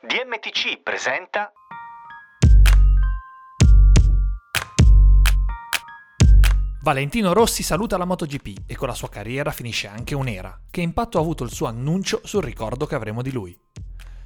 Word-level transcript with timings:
DMTC 0.00 0.82
presenta 0.82 1.52
Valentino 6.84 7.32
Rossi 7.32 7.62
saluta 7.62 7.96
la 7.96 8.04
MotoGP 8.04 8.64
e 8.66 8.76
con 8.76 8.88
la 8.88 8.94
sua 8.94 9.08
carriera 9.08 9.52
finisce 9.52 9.88
anche 9.88 10.14
un'era. 10.14 10.60
Che 10.70 10.82
impatto 10.82 11.16
ha 11.16 11.22
avuto 11.22 11.42
il 11.42 11.50
suo 11.50 11.66
annuncio 11.66 12.20
sul 12.24 12.42
ricordo 12.42 12.84
che 12.84 12.94
avremo 12.94 13.22
di 13.22 13.32
lui? 13.32 13.58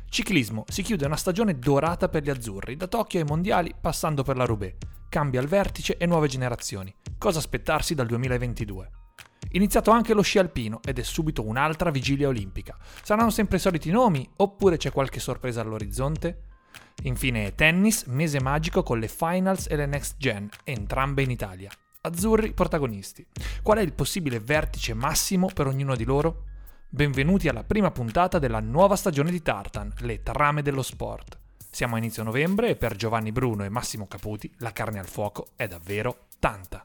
Ciclismo, 0.09 0.65
si 0.67 0.83
chiude 0.83 1.07
una 1.07 1.15
stagione 1.15 1.57
dorata 1.57 2.09
per 2.09 2.25
gli 2.25 2.31
azzurri, 2.31 2.77
da 2.77 2.89
Tokyo 2.89 3.21
ai 3.21 3.27
mondiali 3.27 3.73
passando 3.81 4.25
per 4.25 4.37
la 4.37 4.45
Roubaix. 4.45 4.75
Cambia 5.09 5.41
il 5.41 5.47
vertice 5.47 5.99
e 5.99 6.07
nuove 6.07 6.27
generazioni. 6.27 6.93
Cosa 7.17 7.39
aspettarsi 7.39 7.95
dal 7.95 8.07
2022? 8.07 8.91
Iniziato 9.53 9.91
anche 9.91 10.15
lo 10.15 10.23
sci 10.23 10.39
alpino 10.39 10.81
ed 10.85 10.99
è 10.99 11.03
subito 11.03 11.47
un'altra 11.47 11.91
vigilia 11.91 12.29
olimpica. 12.29 12.77
Saranno 13.03 13.31
sempre 13.31 13.57
i 13.57 13.61
soliti 13.61 13.91
nomi 13.91 14.29
oppure 14.37 14.77
c'è 14.77 14.93
qualche 14.93 15.21
sorpresa 15.21 15.61
all'orizzonte? 15.61 16.43
Infine 17.03 17.55
tennis, 17.55 18.05
mese 18.05 18.41
magico 18.41 18.83
con 18.83 18.99
le 18.99 19.09
finals 19.09 19.67
e 19.69 19.77
le 19.77 19.87
next 19.87 20.17
gen, 20.19 20.49
entrambe 20.65 21.23
in 21.23 21.31
Italia. 21.31 21.71
Azzurri 22.01 22.53
protagonisti. 22.53 23.27
Qual 23.63 23.79
è 23.79 23.83
il 23.83 23.93
possibile 23.93 24.41
vertice 24.41 24.95
massimo 24.95 25.49
per 25.53 25.67
ognuno 25.67 25.97
di 25.97 26.05
loro? 26.05 26.45
Benvenuti 26.89 27.49
alla 27.49 27.65
prima 27.65 27.91
puntata 27.91 28.39
della 28.39 28.61
nuova 28.61 28.97
stagione 28.97 29.31
di 29.31 29.43
Tartan, 29.43 29.93
le 30.01 30.23
trame 30.23 30.63
dello 30.63 30.83
sport. 30.83 31.39
Siamo 31.71 31.95
a 31.95 31.99
inizio 31.99 32.23
novembre 32.23 32.71
e 32.71 32.77
per 32.77 32.97
Giovanni 32.97 33.31
Bruno 33.31 33.65
e 33.65 33.69
Massimo 33.69 34.07
Caputi 34.07 34.53
la 34.59 34.73
carne 34.73 34.99
al 34.99 35.07
fuoco 35.07 35.49
è 35.55 35.67
davvero 35.67 36.27
tanta. 36.39 36.83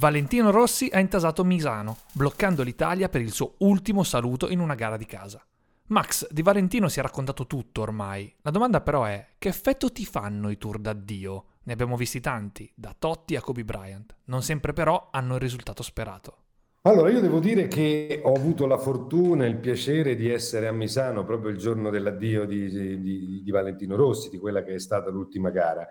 Valentino 0.00 0.52
Rossi 0.52 0.88
ha 0.92 1.00
intasato 1.00 1.42
Misano, 1.42 1.96
bloccando 2.12 2.62
l'Italia 2.62 3.08
per 3.08 3.20
il 3.20 3.32
suo 3.32 3.54
ultimo 3.58 4.04
saluto 4.04 4.48
in 4.48 4.60
una 4.60 4.76
gara 4.76 4.96
di 4.96 5.06
casa. 5.06 5.44
Max, 5.88 6.28
di 6.30 6.42
Valentino 6.42 6.86
si 6.88 7.00
è 7.00 7.02
raccontato 7.02 7.48
tutto 7.48 7.80
ormai. 7.80 8.32
La 8.42 8.52
domanda 8.52 8.80
però 8.80 9.06
è: 9.06 9.30
che 9.38 9.48
effetto 9.48 9.90
ti 9.90 10.04
fanno 10.04 10.50
i 10.50 10.56
tour 10.56 10.78
d'addio? 10.78 11.44
Ne 11.64 11.72
abbiamo 11.72 11.96
visti 11.96 12.20
tanti, 12.20 12.70
da 12.76 12.94
Totti 12.96 13.34
a 13.34 13.40
Kobe 13.40 13.64
Bryant. 13.64 14.14
Non 14.26 14.44
sempre 14.44 14.72
però 14.72 15.08
hanno 15.10 15.34
il 15.34 15.40
risultato 15.40 15.82
sperato. 15.82 16.36
Allora, 16.82 17.10
io 17.10 17.20
devo 17.20 17.40
dire 17.40 17.66
che 17.66 18.20
ho 18.22 18.34
avuto 18.34 18.66
la 18.66 18.78
fortuna 18.78 19.46
e 19.46 19.48
il 19.48 19.56
piacere 19.58 20.14
di 20.14 20.30
essere 20.30 20.68
a 20.68 20.72
Misano 20.72 21.24
proprio 21.24 21.50
il 21.50 21.58
giorno 21.58 21.90
dell'addio 21.90 22.44
di, 22.44 23.00
di, 23.00 23.42
di 23.42 23.50
Valentino 23.50 23.96
Rossi, 23.96 24.30
di 24.30 24.38
quella 24.38 24.62
che 24.62 24.74
è 24.74 24.78
stata 24.78 25.10
l'ultima 25.10 25.50
gara. 25.50 25.88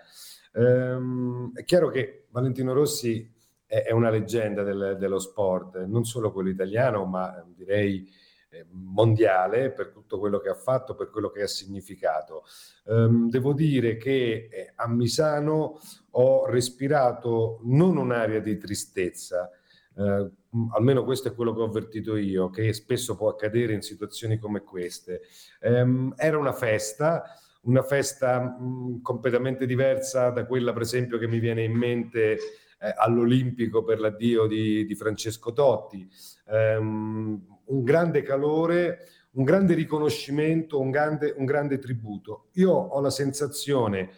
Ehm, 0.54 1.52
è 1.54 1.66
chiaro 1.66 1.90
che 1.90 2.28
Valentino 2.32 2.72
Rossi 2.72 3.36
è, 3.68 3.92
una 3.92 4.10
leggenda 4.10 4.64
del, 4.64 4.96
dello 4.98 5.20
sport, 5.20 5.84
non 5.84 6.06
solo 6.06 6.32
quello 6.32 6.50
italiano, 6.50 7.06
ma 7.06 7.46
direi 7.54 8.10
eh, 8.50 8.66
mondiale 8.72 9.72
per 9.72 9.90
tutto 9.90 10.18
quello 10.18 10.40
che 10.40 10.48
ha 10.48 10.56
fatto, 10.56 10.96
per 10.96 11.10
quello 11.10 11.30
che 11.30 11.42
ha 11.42 11.48
significato. 11.48 12.46
Um, 12.86 13.30
devo 13.30 13.54
dire 13.54 13.98
che 13.98 14.48
eh, 14.50 14.72
a 14.74 14.88
Misano 14.88 15.80
ho 16.12 16.46
respirato 16.46 17.60
non 17.64 17.98
un'aria 17.98 18.40
di 18.40 18.58
tristezza, 18.58 19.52
eh, 19.98 20.32
almeno 20.72 21.04
questo 21.04 21.28
è 21.28 21.36
quello 21.36 21.54
che 21.54 21.60
ho 21.60 21.66
avvertito 21.66 22.16
io, 22.16 22.50
che 22.50 22.72
spesso 22.72 23.18
può 23.18 23.28
accadere 23.28 23.74
in 23.74 23.82
situazioni 23.82 24.40
come 24.40 24.62
queste. 24.62 25.24
Um, 25.62 26.14
era 26.16 26.38
una 26.38 26.54
festa, 26.54 27.24
una 27.64 27.84
festa 27.84 28.40
mh, 28.40 29.02
completamente 29.02 29.66
diversa 29.66 30.30
da 30.30 30.46
quella, 30.46 30.72
per 30.72 30.84
esempio, 30.84 31.18
che 31.18 31.28
mi 31.28 31.40
viene 31.40 31.64
in 31.64 31.74
mente 31.74 32.38
eh, 32.80 32.94
all'Olimpico 32.96 33.84
per 33.84 34.00
l'addio 34.00 34.48
di, 34.48 34.86
di 34.86 34.96
Francesco 34.96 35.54
Totti. 35.54 36.08
Um, 36.46 37.60
un 37.66 37.84
grande 37.84 38.22
calore, 38.22 39.08
un 39.32 39.44
grande 39.44 39.74
riconoscimento, 39.74 40.80
un 40.80 40.92
grande, 40.92 41.34
un 41.38 41.46
grande 41.46 41.80
tributo. 41.80 42.48
Io 42.54 42.72
ho 42.72 43.00
la 43.02 43.10
sensazione, 43.10 44.10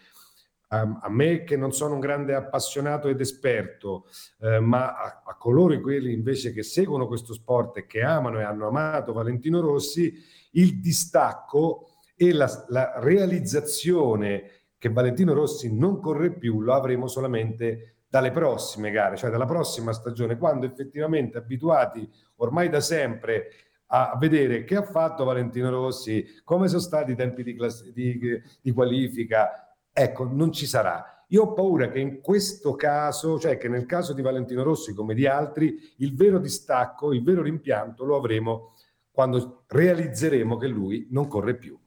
um, 0.70 0.98
a 1.02 1.08
me 1.10 1.42
che 1.44 1.56
non 1.56 1.72
sono 1.72 1.94
un 1.94 2.00
grande 2.00 2.34
appassionato 2.34 3.08
ed 3.08 3.20
esperto, 3.20 4.06
eh, 4.40 4.60
ma 4.60 4.94
a, 4.94 5.22
a 5.26 5.36
coloro 5.36 5.78
quelli 5.80 6.12
invece 6.12 6.52
che 6.52 6.62
seguono 6.62 7.06
questo 7.06 7.32
sport 7.32 7.78
e 7.78 7.86
che 7.86 8.02
amano 8.02 8.40
e 8.40 8.44
hanno 8.44 8.68
amato 8.68 9.12
Valentino 9.12 9.60
Rossi, 9.60 10.14
il 10.52 10.80
distacco 10.80 11.86
e 12.14 12.32
la, 12.32 12.66
la 12.68 12.92
realizzazione 12.96 14.50
che 14.78 14.90
Valentino 14.90 15.34
Rossi 15.34 15.74
non 15.76 16.00
corre 16.00 16.32
più 16.32 16.60
lo 16.60 16.72
avremo 16.72 17.06
solamente 17.06 17.96
dalle 18.10 18.32
prossime 18.32 18.90
gare, 18.90 19.16
cioè 19.16 19.30
dalla 19.30 19.46
prossima 19.46 19.92
stagione, 19.92 20.36
quando 20.36 20.66
effettivamente 20.66 21.38
abituati 21.38 22.10
ormai 22.36 22.68
da 22.68 22.80
sempre 22.80 23.50
a 23.92 24.16
vedere 24.18 24.64
che 24.64 24.74
ha 24.76 24.82
fatto 24.82 25.24
Valentino 25.24 25.70
Rossi, 25.70 26.26
come 26.42 26.66
sono 26.66 26.80
stati 26.80 27.12
i 27.12 27.16
tempi 27.16 27.44
di, 27.44 27.54
class- 27.54 27.88
di, 27.90 28.18
di 28.60 28.72
qualifica, 28.72 29.76
ecco, 29.92 30.24
non 30.24 30.52
ci 30.52 30.66
sarà. 30.66 31.24
Io 31.28 31.42
ho 31.42 31.52
paura 31.52 31.88
che 31.88 32.00
in 32.00 32.20
questo 32.20 32.74
caso, 32.74 33.38
cioè 33.38 33.56
che 33.56 33.68
nel 33.68 33.86
caso 33.86 34.12
di 34.12 34.22
Valentino 34.22 34.64
Rossi 34.64 34.92
come 34.92 35.14
di 35.14 35.26
altri, 35.26 35.78
il 35.98 36.16
vero 36.16 36.40
distacco, 36.40 37.12
il 37.12 37.22
vero 37.22 37.42
rimpianto 37.42 38.04
lo 38.04 38.16
avremo 38.16 38.74
quando 39.12 39.64
realizzeremo 39.68 40.56
che 40.56 40.66
lui 40.66 41.06
non 41.10 41.28
corre 41.28 41.56
più. 41.56 41.79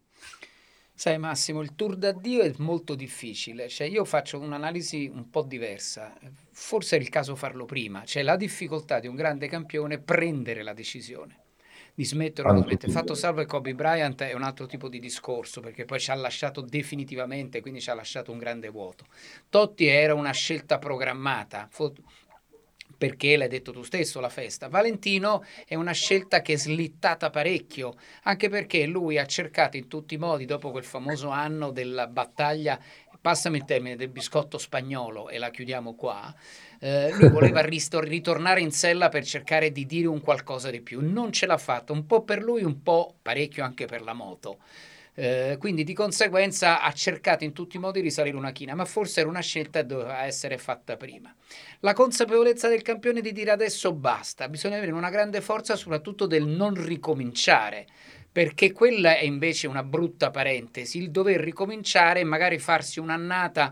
Sai 1.04 1.18
Massimo, 1.18 1.60
il 1.60 1.76
tour 1.76 1.98
d'addio 1.98 2.44
è 2.44 2.54
molto 2.60 2.96
difficile, 2.96 3.68
cioè 3.68 3.88
io 3.88 4.06
faccio 4.06 4.40
un'analisi 4.40 5.12
un 5.14 5.30
po' 5.30 5.42
diversa, 5.42 6.18
forse 6.52 6.96
è 6.96 7.00
il 7.02 7.10
caso 7.10 7.36
farlo 7.36 7.66
prima, 7.66 8.04
c'è 8.04 8.22
la 8.22 8.38
difficoltà 8.38 9.02
di 9.02 9.08
un 9.08 9.16
grande 9.16 9.50
campione 9.50 10.00
prendere 10.00 10.64
la 10.64 10.72
decisione. 10.72 11.40
Di 11.94 12.06
smettere 12.06 12.50
o 12.50 12.56
smettere. 12.56 12.92
Fatto 12.92 13.16
salvo 13.16 13.42
che 13.42 13.46
Kobe 13.46 13.76
Bryant 13.76 14.20
è 14.24 14.34
un 14.34 14.44
altro 14.44 14.66
tipo 14.66 14.88
di 14.88 15.00
discorso 15.00 15.60
perché 15.60 15.84
poi 15.86 16.00
ci 16.00 16.10
ha 16.10 16.16
lasciato 16.16 16.62
definitivamente, 16.62 17.60
quindi 17.62 17.82
ci 17.82 17.90
ha 17.90 17.94
lasciato 17.94 18.32
un 18.32 18.38
grande 18.38 18.70
vuoto. 18.70 19.06
Totti 19.50 19.86
era 19.86 20.16
una 20.16 20.32
scelta 20.32 20.80
programmata, 20.80 21.68
perché 22.98 23.38
l'hai 23.38 23.48
detto 23.48 23.72
tu 23.72 23.84
stesso, 23.84 24.20
la 24.20 24.30
festa. 24.30 24.68
Valentino 24.68 25.44
è 25.66 25.76
una 25.76 25.92
scelta 25.92 26.42
che 26.42 26.54
è 26.54 26.58
slittata 26.58 27.30
parecchio, 27.30 27.96
anche 28.24 28.50
perché 28.50 28.86
lui 28.86 29.18
ha 29.18 29.26
cercato 29.26 29.78
in 29.78 29.88
tutti 29.88 30.16
i 30.16 30.18
modi, 30.18 30.46
dopo 30.46 30.72
quel 30.72 30.84
famoso 30.84 31.30
anno 31.30 31.72
della 31.72 32.08
battaglia, 32.08 32.80
passami 33.20 33.58
il 33.58 33.66
termine, 33.66 33.96
del 33.96 34.10
biscotto 34.10 34.58
spagnolo, 34.58 35.30
e 35.30 35.38
la 35.38 35.50
chiudiamo 35.50 35.96
qua, 35.96 36.34
eh, 36.80 37.12
lui 37.14 37.30
voleva 37.30 37.62
ristor- 37.66 38.08
ritornare 38.08 38.60
in 38.60 38.72
sella 38.72 39.10
per 39.10 39.24
cercare 39.24 39.72
di 39.72 39.86
dire 39.86 40.08
un 40.08 40.22
qualcosa 40.22 40.70
di 40.70 40.82
più. 40.82 41.00
Non 41.02 41.32
ce 41.32 41.46
l'ha 41.46 41.58
fatto, 41.58 41.94
un 41.94 42.06
po' 42.06 42.24
per 42.24 42.42
lui, 42.44 42.64
un 42.64 42.82
po' 42.82 43.16
parecchio 43.22 43.64
anche 43.64 43.86
per 43.86 44.02
la 44.02 44.14
moto. 44.14 44.60
Eh, 45.16 45.58
quindi 45.60 45.84
di 45.84 45.94
conseguenza 45.94 46.82
ha 46.82 46.92
cercato 46.92 47.44
in 47.44 47.54
tutti 47.54 47.78
i 47.78 47.80
modi 47.80 48.00
di 48.00 48.08
risalire 48.08 48.36
una 48.36 48.52
china, 48.52 48.74
ma 48.74 48.86
forse 48.86 49.20
era 49.20 49.30
una 49.30 49.42
scelta 49.42 49.82
che 49.82 49.86
doveva 49.86 50.24
essere 50.24 50.58
fatta 50.58 50.98
prima. 50.98 51.34
La 51.82 51.94
consapevolezza 51.94 52.68
del 52.68 52.82
campione 52.82 53.22
di 53.22 53.32
dire 53.32 53.52
adesso 53.52 53.94
basta, 53.94 54.50
bisogna 54.50 54.78
avere 54.78 54.92
una 54.92 55.12
grande 55.12 55.42
forza 55.42 55.76
soprattutto 55.76 56.26
del 56.26 56.46
non 56.46 56.84
ricominciare, 56.84 57.86
perché 58.32 58.72
quella 58.72 59.16
è 59.16 59.24
invece 59.24 59.68
una 59.68 59.84
brutta 59.84 60.32
parentesi, 60.32 60.98
il 60.98 61.12
dover 61.12 61.40
ricominciare 61.40 62.22
e 62.22 62.24
magari 62.24 62.58
farsi 62.58 63.00
un'annata 63.00 63.72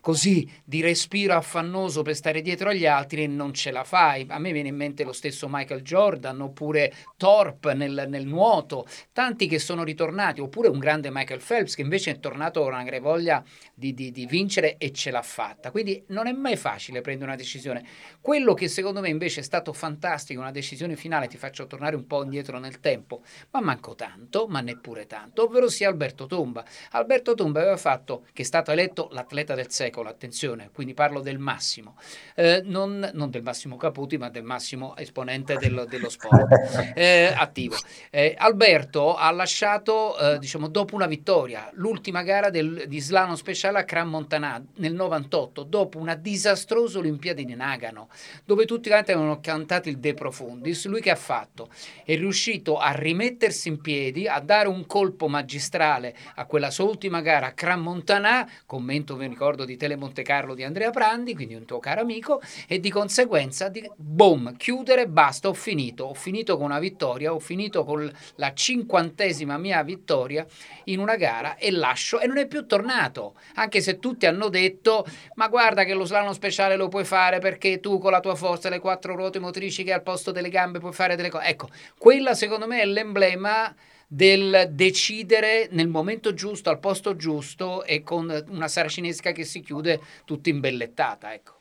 così 0.00 0.50
di 0.64 0.80
respiro 0.80 1.34
affannoso 1.34 2.02
per 2.02 2.14
stare 2.14 2.42
dietro 2.42 2.70
agli 2.70 2.86
altri 2.86 3.24
e 3.24 3.26
non 3.26 3.52
ce 3.52 3.70
la 3.70 3.84
fai. 3.84 4.26
A 4.28 4.38
me 4.38 4.52
viene 4.52 4.68
in 4.68 4.76
mente 4.76 5.04
lo 5.04 5.12
stesso 5.12 5.46
Michael 5.48 5.82
Jordan 5.82 6.40
oppure 6.40 6.92
Thorpe 7.16 7.74
nel, 7.74 8.06
nel 8.08 8.26
nuoto, 8.26 8.86
tanti 9.12 9.46
che 9.46 9.58
sono 9.58 9.84
ritornati, 9.84 10.40
oppure 10.40 10.68
un 10.68 10.78
grande 10.78 11.10
Michael 11.10 11.42
Phelps 11.44 11.74
che 11.74 11.82
invece 11.82 12.12
è 12.12 12.20
tornato 12.20 12.62
con 12.62 12.72
una 12.72 12.98
voglia 12.98 13.42
di, 13.74 13.94
di, 13.94 14.10
di 14.10 14.26
vincere 14.26 14.76
e 14.78 14.92
ce 14.92 15.10
l'ha 15.10 15.22
fatta. 15.22 15.70
Quindi 15.70 16.02
non 16.08 16.26
è 16.26 16.32
mai 16.32 16.56
facile 16.56 17.00
prendere 17.00 17.30
una 17.30 17.38
decisione. 17.38 17.84
Quello 18.20 18.54
che 18.54 18.68
secondo 18.68 19.00
me 19.00 19.08
invece 19.08 19.40
è 19.40 19.42
stato 19.42 19.72
fantastico, 19.72 20.40
una 20.40 20.50
decisione 20.50 20.96
finale, 20.96 21.28
ti 21.28 21.36
faccio 21.36 21.66
tornare 21.66 21.96
un 21.96 22.06
po' 22.06 22.22
indietro 22.22 22.58
nel 22.58 22.80
tempo, 22.80 23.22
ma 23.50 23.60
manco 23.60 23.94
tanto, 23.94 24.46
ma 24.48 24.60
neppure 24.60 25.06
tanto, 25.06 25.44
ovvero 25.44 25.68
sia 25.68 25.88
Alberto 25.88 26.26
Tomba. 26.26 26.64
Alberto 26.92 27.34
Tomba 27.34 27.60
aveva 27.60 27.76
fatto, 27.76 28.24
che 28.32 28.42
è 28.42 28.44
stato 28.44 28.70
eletto 28.70 29.08
l'atleta 29.12 29.54
del 29.54 29.70
secolo, 29.70 29.97
attenzione, 30.06 30.70
quindi 30.72 30.94
parlo 30.94 31.20
del 31.20 31.38
massimo, 31.38 31.96
eh, 32.36 32.62
non, 32.64 33.10
non, 33.14 33.30
del 33.30 33.42
massimo 33.42 33.76
Caputi, 33.76 34.16
ma 34.18 34.28
del 34.28 34.44
massimo 34.44 34.96
esponente 34.96 35.56
dello, 35.56 35.84
dello 35.84 36.08
sport 36.08 36.46
eh, 36.94 37.34
attivo. 37.34 37.76
Eh, 38.10 38.34
Alberto 38.38 39.16
ha 39.16 39.30
lasciato, 39.30 40.16
eh, 40.18 40.38
diciamo, 40.38 40.68
dopo 40.68 40.94
una 40.94 41.06
vittoria, 41.06 41.70
l'ultima 41.74 42.22
gara 42.22 42.50
del, 42.50 42.84
di 42.86 43.00
slalom 43.00 43.34
speciale 43.34 43.78
a 43.78 43.84
Cran 43.84 44.08
Montanà 44.08 44.62
nel 44.76 44.94
98, 44.94 45.64
dopo 45.64 45.98
una 45.98 46.14
disastrosa 46.14 46.98
Olimpiade 46.98 47.44
di 47.44 47.54
Nagano, 47.54 48.08
dove 48.44 48.66
tutti 48.66 48.88
quanti 48.88 49.12
avevano 49.12 49.40
cantato 49.40 49.88
il 49.88 49.98
De 49.98 50.14
Profundis, 50.14 50.86
lui 50.86 51.00
che 51.00 51.10
ha 51.10 51.16
fatto? 51.16 51.70
È 52.04 52.14
riuscito 52.16 52.78
a 52.78 52.92
rimettersi 52.92 53.68
in 53.68 53.80
piedi, 53.80 54.28
a 54.28 54.40
dare 54.40 54.68
un 54.68 54.86
colpo 54.86 55.28
magistrale 55.28 56.14
a 56.34 56.44
quella 56.44 56.70
sua 56.70 56.84
ultima 56.84 57.20
gara 57.20 57.46
a 57.46 57.52
Cran 57.52 57.80
Montanà, 57.80 58.48
commento, 58.66 59.16
vi 59.16 59.26
ricordo, 59.26 59.64
di 59.64 59.76
Tele 59.78 59.96
Monte 59.96 60.22
Carlo 60.22 60.52
di 60.52 60.62
Andrea 60.62 60.90
Prandi, 60.90 61.34
quindi 61.34 61.54
un 61.54 61.64
tuo 61.64 61.78
caro 61.78 62.02
amico, 62.02 62.42
e 62.66 62.80
di 62.80 62.90
conseguenza, 62.90 63.70
di, 63.70 63.90
boom, 63.96 64.54
chiudere, 64.58 65.08
basta, 65.08 65.48
ho 65.48 65.54
finito, 65.54 66.04
ho 66.04 66.14
finito 66.14 66.56
con 66.56 66.66
una 66.66 66.78
vittoria, 66.78 67.32
ho 67.32 67.38
finito 67.38 67.84
con 67.84 68.12
la 68.34 68.52
cinquantesima 68.52 69.56
mia 69.56 69.82
vittoria 69.82 70.44
in 70.84 70.98
una 70.98 71.16
gara 71.16 71.56
e 71.56 71.70
lascio 71.70 72.20
e 72.20 72.26
non 72.26 72.36
è 72.36 72.46
più 72.46 72.66
tornato, 72.66 73.36
anche 73.54 73.80
se 73.80 73.98
tutti 73.98 74.26
hanno 74.26 74.50
detto, 74.50 75.06
ma 75.36 75.48
guarda 75.48 75.84
che 75.84 75.94
lo 75.94 76.04
slalom 76.04 76.32
speciale 76.32 76.76
lo 76.76 76.88
puoi 76.88 77.04
fare 77.04 77.38
perché 77.38 77.80
tu 77.80 77.98
con 77.98 78.10
la 78.10 78.20
tua 78.20 78.34
forza, 78.34 78.68
le 78.68 78.80
quattro 78.80 79.14
ruote 79.14 79.38
motrici 79.38 79.84
che 79.84 79.92
al 79.92 80.02
posto 80.02 80.32
delle 80.32 80.50
gambe 80.50 80.80
puoi 80.80 80.92
fare 80.92 81.16
delle 81.16 81.30
cose. 81.30 81.46
Ecco, 81.46 81.68
quella 81.96 82.34
secondo 82.34 82.66
me 82.66 82.80
è 82.80 82.84
l'emblema 82.84 83.74
del 84.08 84.70
decidere 84.72 85.68
nel 85.72 85.88
momento 85.88 86.32
giusto, 86.32 86.70
al 86.70 86.80
posto 86.80 87.14
giusto 87.14 87.84
e 87.84 88.02
con 88.02 88.44
una 88.48 88.66
saracinesca 88.66 89.32
che 89.32 89.44
si 89.44 89.60
chiude 89.60 90.00
tutta 90.24 90.48
imbellettata. 90.48 91.34
Ecco. 91.34 91.56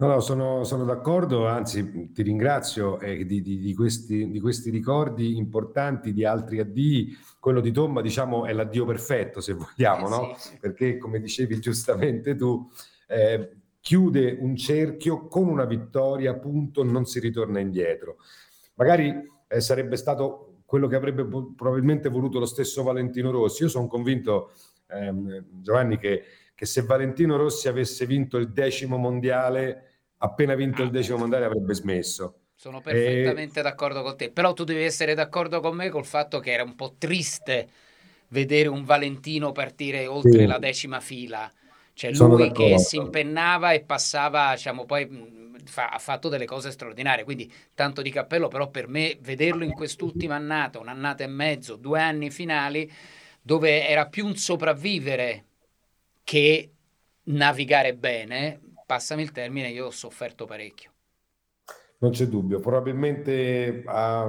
No, 0.00 0.06
no, 0.06 0.20
sono, 0.20 0.62
sono 0.62 0.84
d'accordo, 0.84 1.48
anzi 1.48 2.12
ti 2.12 2.22
ringrazio 2.22 3.00
eh, 3.00 3.26
di, 3.26 3.42
di, 3.42 3.58
di, 3.58 3.74
questi, 3.74 4.30
di, 4.30 4.38
questi, 4.40 4.70
ricordi 4.70 5.36
importanti 5.36 6.12
di 6.12 6.24
altri 6.24 6.60
addii. 6.60 7.16
Quello 7.40 7.60
di 7.60 7.72
Tomba, 7.72 8.00
diciamo, 8.00 8.46
è 8.46 8.52
l'addio 8.52 8.84
perfetto, 8.84 9.40
se 9.40 9.54
vogliamo, 9.54 10.06
eh, 10.06 10.10
no? 10.10 10.34
Sì. 10.38 10.56
Perché, 10.60 10.98
come 10.98 11.20
dicevi 11.20 11.58
giustamente 11.60 12.36
tu, 12.36 12.64
eh, 13.08 13.56
chiude 13.80 14.36
un 14.38 14.54
cerchio 14.56 15.26
con 15.26 15.48
una 15.48 15.64
vittoria, 15.64 16.30
appunto, 16.30 16.84
non 16.84 17.04
si 17.04 17.18
ritorna 17.18 17.58
indietro. 17.58 18.18
Magari 18.74 19.12
eh, 19.48 19.60
sarebbe 19.60 19.96
stato 19.96 20.47
quello 20.68 20.86
che 20.86 20.96
avrebbe 20.96 21.24
probabilmente 21.24 22.10
voluto 22.10 22.38
lo 22.38 22.44
stesso 22.44 22.82
Valentino 22.82 23.30
Rossi. 23.30 23.62
Io 23.62 23.70
sono 23.70 23.86
convinto, 23.86 24.52
ehm, 24.88 25.62
Giovanni, 25.62 25.96
che, 25.96 26.24
che, 26.54 26.66
se 26.66 26.82
Valentino 26.82 27.38
Rossi 27.38 27.68
avesse 27.68 28.04
vinto 28.04 28.36
il 28.36 28.52
decimo 28.52 28.98
mondiale, 28.98 30.02
appena 30.18 30.54
vinto 30.54 30.82
il 30.82 30.90
decimo 30.90 31.16
mondiale 31.16 31.46
avrebbe 31.46 31.72
smesso. 31.72 32.40
Sono 32.54 32.82
perfettamente 32.82 33.60
e... 33.60 33.62
d'accordo 33.62 34.02
con 34.02 34.14
te, 34.18 34.30
però 34.30 34.52
tu 34.52 34.64
devi 34.64 34.82
essere 34.82 35.14
d'accordo 35.14 35.60
con 35.60 35.74
me 35.74 35.88
col 35.88 36.04
fatto 36.04 36.38
che 36.38 36.52
era 36.52 36.64
un 36.64 36.74
po' 36.74 36.96
triste 36.98 37.66
vedere 38.28 38.68
un 38.68 38.84
Valentino 38.84 39.52
partire 39.52 40.06
oltre 40.06 40.40
sì. 40.40 40.44
la 40.44 40.58
decima 40.58 41.00
fila. 41.00 41.50
Cioè 41.94 42.12
lui 42.12 42.52
che 42.52 42.78
si 42.78 42.98
impennava 42.98 43.72
e 43.72 43.80
passava, 43.80 44.52
diciamo, 44.52 44.84
poi 44.84 45.47
fa, 45.68 45.90
ha 45.90 45.98
fatto 45.98 46.28
delle 46.28 46.46
cose 46.46 46.70
straordinarie, 46.70 47.24
quindi 47.24 47.52
tanto 47.74 48.02
di 48.02 48.10
cappello, 48.10 48.48
però 48.48 48.68
per 48.70 48.88
me 48.88 49.18
vederlo 49.20 49.64
in 49.64 49.72
quest'ultima 49.72 50.34
annata, 50.34 50.78
un'annata 50.78 51.24
e 51.24 51.28
mezzo, 51.28 51.76
due 51.76 52.00
anni 52.00 52.30
finali, 52.30 52.90
dove 53.40 53.86
era 53.86 54.06
più 54.08 54.26
un 54.26 54.36
sopravvivere 54.36 55.44
che 56.24 56.72
navigare 57.24 57.94
bene, 57.94 58.60
passami 58.84 59.22
il 59.22 59.32
termine, 59.32 59.68
io 59.68 59.86
ho 59.86 59.90
sofferto 59.90 60.44
parecchio. 60.44 60.92
Non 62.00 62.12
c'è 62.12 62.26
dubbio, 62.26 62.60
probabilmente 62.60 63.82
a, 63.84 64.22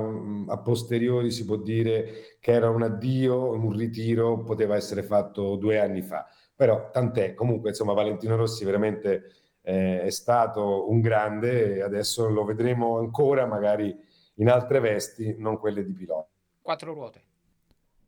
a, 0.47 0.57
posteriori 0.57 1.29
si 1.29 1.45
può 1.45 1.55
dire 1.57 2.37
che 2.39 2.51
era 2.51 2.69
un 2.69 2.81
addio, 2.81 3.51
un 3.51 3.71
ritiro, 3.75 4.41
poteva 4.43 4.75
essere 4.75 5.03
fatto 5.03 5.55
due 5.55 5.77
anni 5.79 6.01
fa, 6.01 6.25
però 6.55 6.89
tant'è, 6.89 7.35
comunque 7.35 7.69
insomma 7.69 7.93
Valentino 7.93 8.35
Rossi 8.35 8.65
veramente 8.65 9.33
eh, 9.69 10.01
è 10.01 10.09
stato 10.09 10.89
un 10.89 10.99
grande 10.99 11.75
e 11.75 11.81
adesso 11.81 12.27
lo 12.27 12.43
vedremo 12.43 12.97
ancora 12.97 13.45
magari 13.45 13.95
in 14.35 14.49
altre 14.49 14.79
vesti, 14.79 15.35
non 15.37 15.59
quelle 15.59 15.85
di 15.85 15.93
pilota. 15.93 16.27
Quattro 16.59 16.93
ruote. 16.93 17.23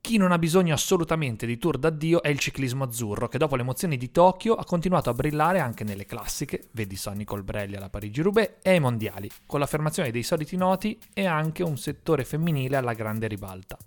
Chi 0.00 0.16
non 0.16 0.32
ha 0.32 0.38
bisogno 0.38 0.74
assolutamente 0.74 1.46
di 1.46 1.58
tour 1.58 1.78
d'addio 1.78 2.22
è 2.22 2.28
il 2.28 2.40
ciclismo 2.40 2.82
azzurro, 2.82 3.28
che 3.28 3.38
dopo 3.38 3.54
le 3.54 3.62
emozioni 3.62 3.96
di 3.96 4.10
Tokyo 4.10 4.54
ha 4.54 4.64
continuato 4.64 5.10
a 5.10 5.14
brillare 5.14 5.60
anche 5.60 5.84
nelle 5.84 6.04
classiche, 6.04 6.64
vedi 6.72 6.96
Sonny 6.96 7.22
Colbrelli 7.22 7.76
alla 7.76 7.88
Parigi-Roubaix, 7.88 8.54
e 8.62 8.70
ai 8.70 8.80
mondiali, 8.80 9.30
con 9.46 9.60
l'affermazione 9.60 10.10
dei 10.10 10.24
soliti 10.24 10.56
noti 10.56 10.98
e 11.14 11.26
anche 11.26 11.62
un 11.62 11.76
settore 11.76 12.24
femminile 12.24 12.76
alla 12.76 12.94
grande 12.94 13.28
ribalta. 13.28 13.78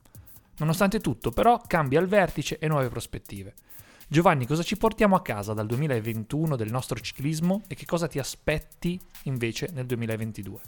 Nonostante 0.59 1.01
tutto, 1.01 1.31
però, 1.31 1.61
cambia 1.67 1.99
il 1.99 2.07
vertice 2.07 2.57
e 2.59 2.69
nuove 2.69 2.87
prospettive. 2.87 3.53
Giovanni, 4.07 4.45
cosa 4.45 4.61
ci 4.61 4.77
portiamo 4.77 5.15
a 5.15 5.21
casa 5.23 5.53
dal 5.53 5.65
2021 5.65 6.55
del 6.55 6.69
nostro 6.69 6.99
ciclismo 6.99 7.63
e 7.67 7.73
che 7.73 7.85
cosa 7.85 8.07
ti 8.07 8.19
aspetti 8.19 9.01
invece 9.23 9.69
nel 9.73 9.87
2022? 9.87 10.59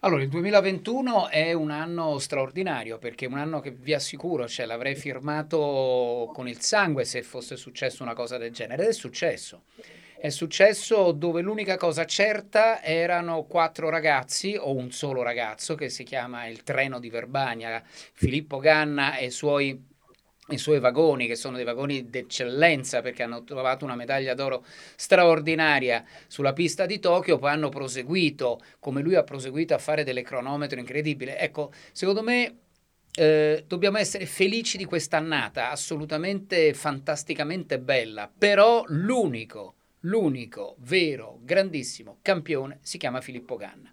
Allora, 0.00 0.22
il 0.22 0.28
2021 0.28 1.28
è 1.30 1.54
un 1.54 1.70
anno 1.70 2.18
straordinario 2.18 2.98
perché 2.98 3.24
è 3.24 3.28
un 3.28 3.38
anno 3.38 3.60
che 3.60 3.70
vi 3.70 3.94
assicuro, 3.94 4.46
cioè 4.46 4.66
l'avrei 4.66 4.94
firmato 4.94 6.30
con 6.34 6.48
il 6.48 6.60
sangue 6.60 7.06
se 7.06 7.22
fosse 7.22 7.56
successo 7.56 8.02
una 8.02 8.14
cosa 8.14 8.36
del 8.36 8.52
genere 8.52 8.82
ed 8.82 8.90
è 8.90 8.92
successo. 8.92 9.62
È 10.18 10.30
successo 10.30 11.12
dove 11.12 11.42
l'unica 11.42 11.76
cosa 11.76 12.06
certa 12.06 12.82
erano 12.82 13.44
quattro 13.44 13.90
ragazzi 13.90 14.56
o 14.58 14.74
un 14.74 14.90
solo 14.90 15.22
ragazzo 15.22 15.74
che 15.74 15.90
si 15.90 16.04
chiama 16.04 16.46
il 16.46 16.62
treno 16.62 16.98
di 16.98 17.10
Verbania, 17.10 17.82
Filippo 17.84 18.58
Ganna 18.58 19.16
e 19.18 19.26
i 19.26 19.30
suoi 19.30 19.94
i 20.50 20.58
suoi 20.58 20.78
vagoni, 20.78 21.26
che 21.26 21.34
sono 21.34 21.56
dei 21.56 21.64
vagoni 21.64 22.08
d'eccellenza 22.08 23.02
perché 23.02 23.24
hanno 23.24 23.42
trovato 23.42 23.84
una 23.84 23.96
medaglia 23.96 24.32
d'oro 24.32 24.64
straordinaria 24.94 26.04
sulla 26.28 26.52
pista 26.52 26.86
di 26.86 27.00
Tokyo, 27.00 27.36
poi 27.36 27.50
hanno 27.50 27.68
proseguito, 27.68 28.60
come 28.78 29.02
lui 29.02 29.16
ha 29.16 29.24
proseguito 29.24 29.74
a 29.74 29.78
fare 29.78 30.04
delle 30.04 30.22
cronometri 30.22 30.78
incredibili. 30.78 31.34
Ecco, 31.36 31.72
secondo 31.92 32.22
me 32.22 32.58
eh, 33.12 33.64
dobbiamo 33.66 33.98
essere 33.98 34.24
felici 34.24 34.76
di 34.78 34.84
quest'annata, 34.84 35.70
assolutamente 35.70 36.72
fantasticamente 36.74 37.80
bella, 37.80 38.30
però 38.32 38.84
l'unico 38.86 39.74
l'unico 40.06 40.76
vero 40.80 41.38
grandissimo 41.42 42.18
campione 42.22 42.78
si 42.82 42.98
chiama 42.98 43.20
Filippo 43.20 43.56
Ganna. 43.56 43.90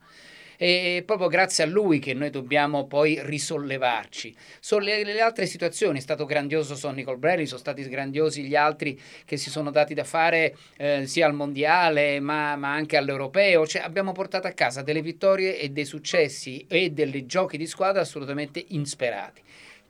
E 0.56 1.04
proprio 1.06 1.28
grazie 1.28 1.64
a 1.64 1.68
lui 1.68 2.00
che 2.00 2.14
noi 2.14 2.30
dobbiamo 2.30 2.86
poi 2.86 3.20
risollevarci. 3.22 4.34
Sulle 4.60 5.04
le 5.04 5.20
altre 5.20 5.46
situazioni 5.46 5.98
è 5.98 6.02
stato 6.02 6.26
grandioso 6.26 6.76
Sonny 6.76 7.04
Colbrelli, 7.04 7.48
sono 7.48 7.60
stati 7.60 7.84
grandiosi 7.90 8.44
gli 8.44 8.56
altri 8.56 8.98
che 9.26 9.36
si 9.36 9.50
sono 9.50 9.72
dati 9.72 9.94
da 9.94 10.04
fare 10.04 10.56
eh, 10.78 11.06
sia 11.06 11.26
al 11.26 11.34
mondiale 11.34 12.20
ma, 12.20 12.56
ma 12.56 12.72
anche 12.72 12.98
all'europeo. 12.98 13.66
Cioè, 13.66 13.82
abbiamo 13.82 14.12
portato 14.12 14.48
a 14.48 14.52
casa 14.52 14.84
delle 14.84 15.02
vittorie 15.02 15.60
e 15.60 15.70
dei 15.70 15.86
successi 15.86 16.66
e 16.70 16.92
dei 16.92 17.26
giochi 17.26 17.58
di 17.58 17.66
squadra 17.66 18.02
assolutamente 18.02 18.64
insperati. 18.70 19.42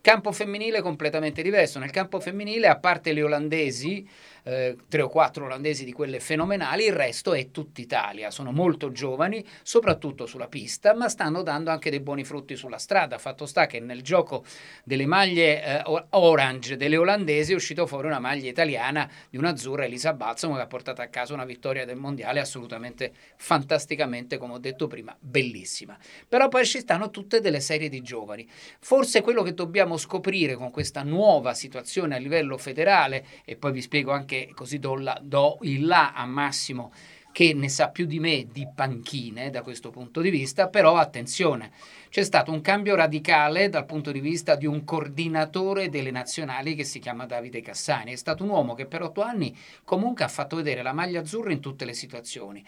Campo 0.04 0.32
femminile 0.32 0.82
completamente 0.82 1.40
diverso. 1.40 1.78
Nel 1.78 1.90
campo 1.90 2.20
femminile, 2.20 2.66
a 2.66 2.76
parte 2.76 3.14
le 3.14 3.22
olandesi, 3.22 4.06
eh, 4.44 4.76
tre 4.88 5.02
o 5.02 5.08
quattro 5.08 5.46
olandesi 5.46 5.84
di 5.84 5.92
quelle 5.92 6.20
fenomenali, 6.20 6.84
il 6.84 6.92
resto 6.92 7.34
è 7.34 7.50
tutta 7.50 7.80
Italia, 7.80 8.30
sono 8.30 8.52
molto 8.52 8.92
giovani, 8.92 9.44
soprattutto 9.62 10.26
sulla 10.26 10.48
pista, 10.48 10.94
ma 10.94 11.08
stanno 11.08 11.42
dando 11.42 11.70
anche 11.70 11.90
dei 11.90 12.00
buoni 12.00 12.24
frutti 12.24 12.56
sulla 12.56 12.78
strada. 12.78 13.18
Fatto 13.18 13.46
sta 13.46 13.66
che 13.66 13.80
nel 13.80 14.02
gioco 14.02 14.44
delle 14.84 15.06
maglie 15.06 15.62
eh, 15.62 15.82
orange 16.10 16.76
delle 16.76 16.96
olandesi 16.96 17.52
è 17.52 17.54
uscito 17.54 17.86
fuori 17.86 18.06
una 18.06 18.18
maglia 18.18 18.48
italiana 18.48 19.10
di 19.28 19.36
un'azzurra 19.36 19.84
Elisa 19.84 20.12
Balsamo 20.12 20.54
che 20.54 20.60
ha 20.60 20.66
portato 20.66 21.00
a 21.00 21.06
casa 21.06 21.34
una 21.34 21.44
vittoria 21.44 21.84
del 21.84 21.96
mondiale 21.96 22.40
assolutamente 22.40 23.12
fantasticamente, 23.36 24.36
come 24.36 24.54
ho 24.54 24.58
detto 24.58 24.86
prima, 24.86 25.16
bellissima. 25.18 25.98
Però 26.28 26.48
poi 26.48 26.66
ci 26.66 26.80
stanno 26.80 27.10
tutte 27.10 27.40
delle 27.40 27.60
serie 27.60 27.88
di 27.88 28.02
giovani. 28.02 28.46
Forse 28.80 29.22
quello 29.22 29.42
che 29.42 29.54
dobbiamo 29.54 29.96
scoprire 29.96 30.54
con 30.54 30.70
questa 30.70 31.02
nuova 31.02 31.54
situazione 31.54 32.14
a 32.14 32.18
livello 32.18 32.58
federale, 32.58 33.26
e 33.44 33.56
poi 33.56 33.72
vi 33.72 33.80
spiego 33.80 34.12
anche 34.12 34.33
così 34.54 34.78
do, 34.78 34.96
la, 34.96 35.18
do 35.22 35.58
il 35.62 35.86
là 35.86 36.12
a 36.12 36.26
Massimo 36.26 36.92
che 37.34 37.52
ne 37.52 37.68
sa 37.68 37.88
più 37.88 38.06
di 38.06 38.20
me 38.20 38.46
di 38.52 38.68
panchine 38.72 39.50
da 39.50 39.62
questo 39.62 39.90
punto 39.90 40.20
di 40.20 40.30
vista, 40.30 40.68
però 40.68 40.96
attenzione, 40.96 41.72
c'è 42.14 42.22
stato 42.22 42.52
un 42.52 42.60
cambio 42.60 42.94
radicale 42.94 43.68
dal 43.68 43.86
punto 43.86 44.12
di 44.12 44.20
vista 44.20 44.54
di 44.54 44.66
un 44.66 44.84
coordinatore 44.84 45.88
delle 45.88 46.12
nazionali 46.12 46.76
che 46.76 46.84
si 46.84 47.00
chiama 47.00 47.26
Davide 47.26 47.60
Cassani. 47.60 48.12
È 48.12 48.16
stato 48.16 48.44
un 48.44 48.50
uomo 48.50 48.74
che 48.74 48.86
per 48.86 49.02
otto 49.02 49.20
anni 49.20 49.52
comunque 49.82 50.22
ha 50.22 50.28
fatto 50.28 50.54
vedere 50.54 50.82
la 50.82 50.92
maglia 50.92 51.18
azzurra 51.18 51.50
in 51.50 51.58
tutte 51.58 51.84
le 51.84 51.92
situazioni. 51.92 52.64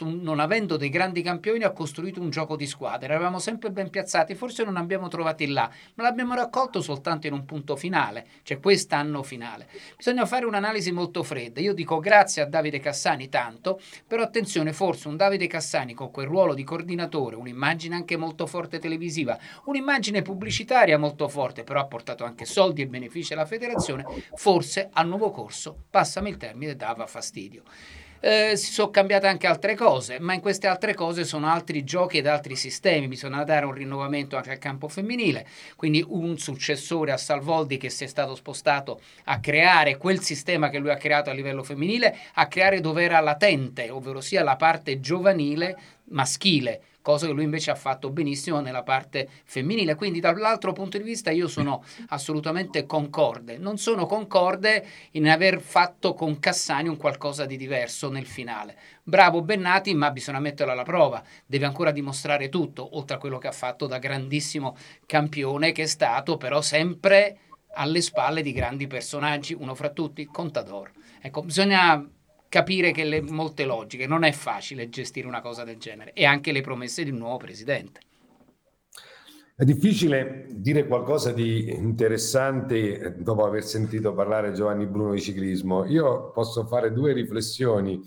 Un, 0.00 0.20
non 0.20 0.40
avendo 0.40 0.76
dei 0.76 0.90
grandi 0.90 1.22
campioni, 1.22 1.64
ha 1.64 1.70
costruito 1.70 2.20
un 2.20 2.28
gioco 2.28 2.54
di 2.54 2.66
squadra. 2.66 3.06
Eravamo 3.06 3.38
sempre 3.38 3.70
ben 3.70 3.88
piazzati, 3.88 4.34
forse 4.34 4.62
non 4.62 4.76
abbiamo 4.76 5.08
trovati 5.08 5.46
là, 5.46 5.70
ma 5.94 6.02
l'abbiamo 6.02 6.34
raccolto 6.34 6.82
soltanto 6.82 7.26
in 7.26 7.32
un 7.32 7.46
punto 7.46 7.76
finale, 7.76 8.26
cioè 8.42 8.60
quest'anno 8.60 9.22
finale. 9.22 9.68
Bisogna 9.96 10.26
fare 10.26 10.44
un'analisi 10.44 10.92
molto 10.92 11.22
fredda. 11.22 11.62
Io 11.62 11.72
dico 11.72 11.98
grazie 11.98 12.42
a 12.42 12.44
Davide 12.44 12.78
Cassani 12.78 13.30
tanto, 13.30 13.80
però 14.06 14.22
attenzione, 14.22 14.74
forse 14.74 15.08
un 15.08 15.16
Davide 15.16 15.46
Cassani 15.46 15.94
con 15.94 16.10
quel 16.10 16.26
ruolo 16.26 16.52
di 16.52 16.62
coordinatore, 16.62 17.36
un'immagine 17.36 17.94
anche 17.94 18.18
molto 18.18 18.44
forte 18.44 18.80
televisiva, 18.82 19.38
un'immagine 19.64 20.20
pubblicitaria 20.20 20.98
molto 20.98 21.28
forte, 21.28 21.64
però 21.64 21.80
ha 21.80 21.86
portato 21.86 22.24
anche 22.24 22.44
soldi 22.44 22.82
e 22.82 22.86
benefici 22.88 23.32
alla 23.32 23.46
federazione, 23.46 24.04
forse 24.34 24.90
al 24.92 25.08
nuovo 25.08 25.30
corso, 25.30 25.84
passami 25.88 26.28
il 26.28 26.36
termine, 26.36 26.76
dava 26.76 27.06
fastidio. 27.06 27.62
Eh, 28.24 28.54
si 28.54 28.70
sono 28.70 28.90
cambiate 28.90 29.26
anche 29.26 29.48
altre 29.48 29.74
cose, 29.74 30.20
ma 30.20 30.32
in 30.32 30.40
queste 30.40 30.68
altre 30.68 30.94
cose 30.94 31.24
sono 31.24 31.48
altri 31.48 31.82
giochi 31.82 32.18
ed 32.18 32.28
altri 32.28 32.54
sistemi. 32.54 33.08
Bisogna 33.08 33.42
dare 33.42 33.66
un 33.66 33.72
rinnovamento 33.72 34.36
anche 34.36 34.52
al 34.52 34.58
campo 34.58 34.86
femminile, 34.86 35.44
quindi 35.74 36.04
un 36.06 36.38
successore 36.38 37.10
a 37.10 37.16
Salvoldi 37.16 37.78
che 37.78 37.90
si 37.90 38.04
è 38.04 38.06
stato 38.06 38.36
spostato 38.36 39.00
a 39.24 39.40
creare 39.40 39.96
quel 39.96 40.20
sistema 40.20 40.68
che 40.68 40.78
lui 40.78 40.90
ha 40.90 40.96
creato 40.96 41.30
a 41.30 41.32
livello 41.32 41.64
femminile, 41.64 42.16
a 42.34 42.46
creare 42.46 42.80
dove 42.80 43.02
era 43.02 43.18
latente, 43.18 43.90
ovvero 43.90 44.20
sia 44.20 44.44
la 44.44 44.54
parte 44.54 45.00
giovanile 45.00 45.76
maschile 46.04 46.82
cosa 47.02 47.26
che 47.26 47.32
lui 47.32 47.44
invece 47.44 47.70
ha 47.70 47.74
fatto 47.74 48.10
benissimo 48.10 48.60
nella 48.60 48.82
parte 48.82 49.28
femminile. 49.44 49.94
Quindi 49.94 50.20
dall'altro 50.20 50.72
punto 50.72 50.96
di 50.96 51.04
vista 51.04 51.30
io 51.30 51.48
sono 51.48 51.84
assolutamente 52.08 52.86
concorde. 52.86 53.58
Non 53.58 53.76
sono 53.76 54.06
concorde 54.06 54.86
in 55.12 55.28
aver 55.28 55.60
fatto 55.60 56.14
con 56.14 56.38
Cassani 56.38 56.88
un 56.88 56.96
qualcosa 56.96 57.44
di 57.44 57.56
diverso 57.56 58.08
nel 58.08 58.26
finale. 58.26 58.78
Bravo 59.02 59.42
Bennati, 59.42 59.92
ma 59.94 60.10
bisogna 60.10 60.40
metterlo 60.40 60.72
alla 60.72 60.84
prova. 60.84 61.22
Deve 61.44 61.66
ancora 61.66 61.90
dimostrare 61.90 62.48
tutto, 62.48 62.96
oltre 62.96 63.16
a 63.16 63.18
quello 63.18 63.38
che 63.38 63.48
ha 63.48 63.52
fatto 63.52 63.86
da 63.86 63.98
grandissimo 63.98 64.76
campione 65.04 65.72
che 65.72 65.82
è 65.82 65.86
stato, 65.86 66.36
però 66.36 66.62
sempre 66.62 67.38
alle 67.74 68.00
spalle 68.00 68.42
di 68.42 68.52
grandi 68.52 68.86
personaggi, 68.86 69.54
uno 69.54 69.74
fra 69.74 69.90
tutti, 69.90 70.24
Contador. 70.26 70.90
Ecco, 71.20 71.42
bisogna 71.42 72.06
capire 72.52 72.92
che 72.92 73.04
le 73.04 73.22
molte 73.22 73.64
logiche, 73.64 74.06
non 74.06 74.24
è 74.24 74.32
facile 74.32 74.90
gestire 74.90 75.26
una 75.26 75.40
cosa 75.40 75.64
del 75.64 75.78
genere 75.78 76.12
e 76.12 76.26
anche 76.26 76.52
le 76.52 76.60
promesse 76.60 77.02
di 77.02 77.10
un 77.10 77.16
nuovo 77.16 77.38
presidente. 77.38 78.00
È 79.56 79.64
difficile 79.64 80.48
dire 80.50 80.86
qualcosa 80.86 81.32
di 81.32 81.70
interessante 81.70 82.98
eh, 82.98 83.12
dopo 83.12 83.46
aver 83.46 83.64
sentito 83.64 84.12
parlare 84.12 84.52
Giovanni 84.52 84.84
Bruno 84.84 85.14
di 85.14 85.20
ciclismo. 85.22 85.86
Io 85.86 86.30
posso 86.32 86.66
fare 86.66 86.92
due 86.92 87.14
riflessioni. 87.14 87.98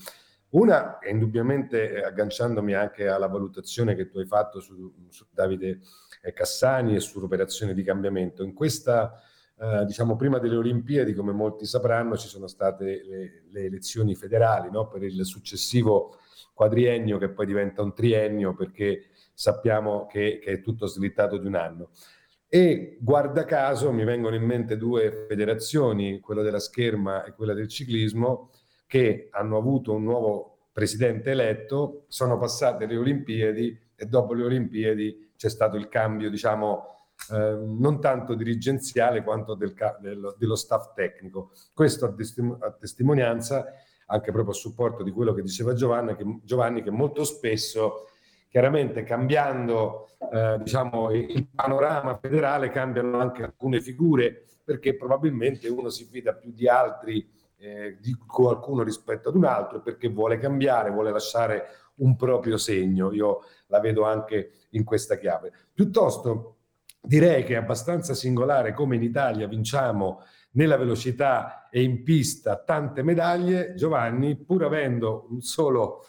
Una, 0.50 1.00
indubbiamente 1.10 1.94
eh, 1.94 2.04
agganciandomi 2.04 2.74
anche 2.74 3.08
alla 3.08 3.28
valutazione 3.28 3.96
che 3.96 4.10
tu 4.10 4.20
hai 4.20 4.28
fatto 4.28 4.60
su, 4.60 4.94
su 5.10 5.26
Davide 5.32 5.80
Cassani 6.36 6.94
e 6.94 7.00
sull'operazione 7.00 7.74
di 7.74 7.82
cambiamento. 7.82 8.44
In 8.44 8.54
questa 8.54 9.20
eh, 9.58 9.86
diciamo 9.86 10.16
prima 10.16 10.38
delle 10.38 10.58
Olimpiadi, 10.58 11.14
come 11.14 11.32
molti 11.32 11.66
sapranno, 11.66 12.18
ci 12.18 12.28
sono 12.28 12.48
state 12.48 13.04
le, 13.06 13.44
le 13.50 13.66
elezioni 13.66 14.16
federali 14.16 14.70
no? 14.70 14.88
per 14.88 15.04
il 15.04 15.26
successivo 15.26 16.18
quadriennio 16.54 17.18
che 17.18 17.30
poi 17.30 17.46
diventa 17.46 17.82
un 17.82 17.94
triennio 17.94 18.54
perché 18.54 19.10
sappiamo 19.34 20.06
che, 20.08 20.40
che, 20.42 20.52
è 20.54 20.62
tutto 20.62 20.88
slittato 20.88 21.38
di 21.38 21.48
un 21.48 21.56
anno. 21.56 21.90
E 22.48 22.98
guarda 23.00 23.44
caso 23.44 23.92
mi 23.92 24.04
vengono 24.04 24.36
in 24.36 24.44
mente 24.44 24.78
due 24.78 25.26
federazioni, 25.28 26.20
quella 26.20 26.42
della 26.42 26.60
scherma 26.60 27.26
e 27.26 27.34
quella 27.34 27.54
del 27.54 27.68
ciclismo, 27.68 28.52
che 28.88 29.28
hanno 29.32 29.58
avuto 29.58 29.94
un 29.94 30.04
nuovo 30.04 30.70
presidente 30.72 31.32
eletto, 31.32 32.06
sono 32.08 32.38
passate 32.38 32.86
le 32.86 32.98
Olimpiadi 32.98 33.78
e 33.96 34.06
dopo 34.06 34.34
le 34.34 34.44
Olimpiadi 34.44 35.32
c'è 35.36 35.50
stato 35.50 35.76
il 35.76 35.90
cambio, 35.90 36.30
diciamo, 36.30 36.95
eh, 37.32 37.58
non 37.60 38.00
tanto 38.00 38.36
dirigenziale 38.36 39.24
quanto 39.24 39.56
del, 39.56 39.74
del, 40.00 40.36
dello 40.38 40.56
staff 40.56 40.94
tecnico. 40.94 41.52
Questo 41.74 42.06
a, 42.06 42.14
testim- 42.14 42.62
a, 42.62 42.72
testimonianza, 42.72 43.66
anche 44.08 44.32
proprio 44.32 44.54
a 44.54 44.58
supporto 44.58 45.04
di 45.04 45.12
quello 45.12 45.34
che 45.34 45.42
diceva 45.42 45.74
Giovanni, 45.74 46.16
che, 46.16 46.40
Giovanni, 46.44 46.84
che 46.84 46.92
molto 46.92 47.24
spesso, 47.24 48.10
chiaramente 48.48 49.04
cambiando 49.04 50.10
eh, 50.32 50.60
diciamo, 50.62 51.12
il 51.12 51.48
panorama 51.48 52.18
federale, 52.18 52.70
cambiano 52.70 53.20
anche 53.20 53.44
alcune 53.44 53.82
figure, 53.82 54.46
perché 54.64 54.96
probabilmente 54.96 55.68
uno 55.68 55.90
si 55.90 56.06
fida 56.06 56.34
più 56.34 56.52
di 56.52 56.68
altri, 56.68 57.28
eh, 57.58 57.98
di 58.00 58.14
qualcuno 58.14 58.84
rispetto 58.84 59.30
ad 59.30 59.36
un 59.36 59.46
altro, 59.46 59.82
perché 59.82 60.10
vuole 60.10 60.38
cambiare, 60.38 60.92
vuole 60.92 61.12
lasciare 61.12 61.66
un 61.96 62.16
proprio 62.16 62.58
segno. 62.58 63.12
Io 63.14 63.42
la 63.68 63.80
vedo 63.80 64.04
anche 64.04 64.52
in 64.72 64.84
questa 64.84 65.18
chiave. 65.18 65.52
Piuttosto 65.74 66.55
direi 67.06 67.44
che 67.44 67.54
è 67.54 67.58
abbastanza 67.58 68.14
singolare 68.14 68.74
come 68.74 68.96
in 68.96 69.04
Italia 69.04 69.48
vinciamo 69.48 70.22
nella 70.52 70.78
velocità 70.78 71.70
e 71.70 71.82
in 71.82 72.04
pista 72.04 72.58
tante 72.58 73.04
medaglie, 73.04 73.74
Giovanni, 73.76 74.36
pur 74.38 74.64
avendo 74.64 75.28
un 75.30 75.42
solo 75.42 76.06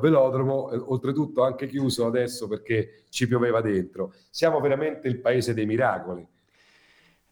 velodromo, 0.00 0.70
eh, 0.70 0.76
oltretutto 0.76 1.42
anche 1.42 1.66
chiuso 1.66 2.06
adesso 2.06 2.48
perché 2.48 3.04
ci 3.08 3.26
pioveva 3.26 3.60
dentro. 3.60 4.14
Siamo 4.30 4.60
veramente 4.60 5.08
il 5.08 5.20
paese 5.20 5.54
dei 5.54 5.66
miracoli. 5.66 6.26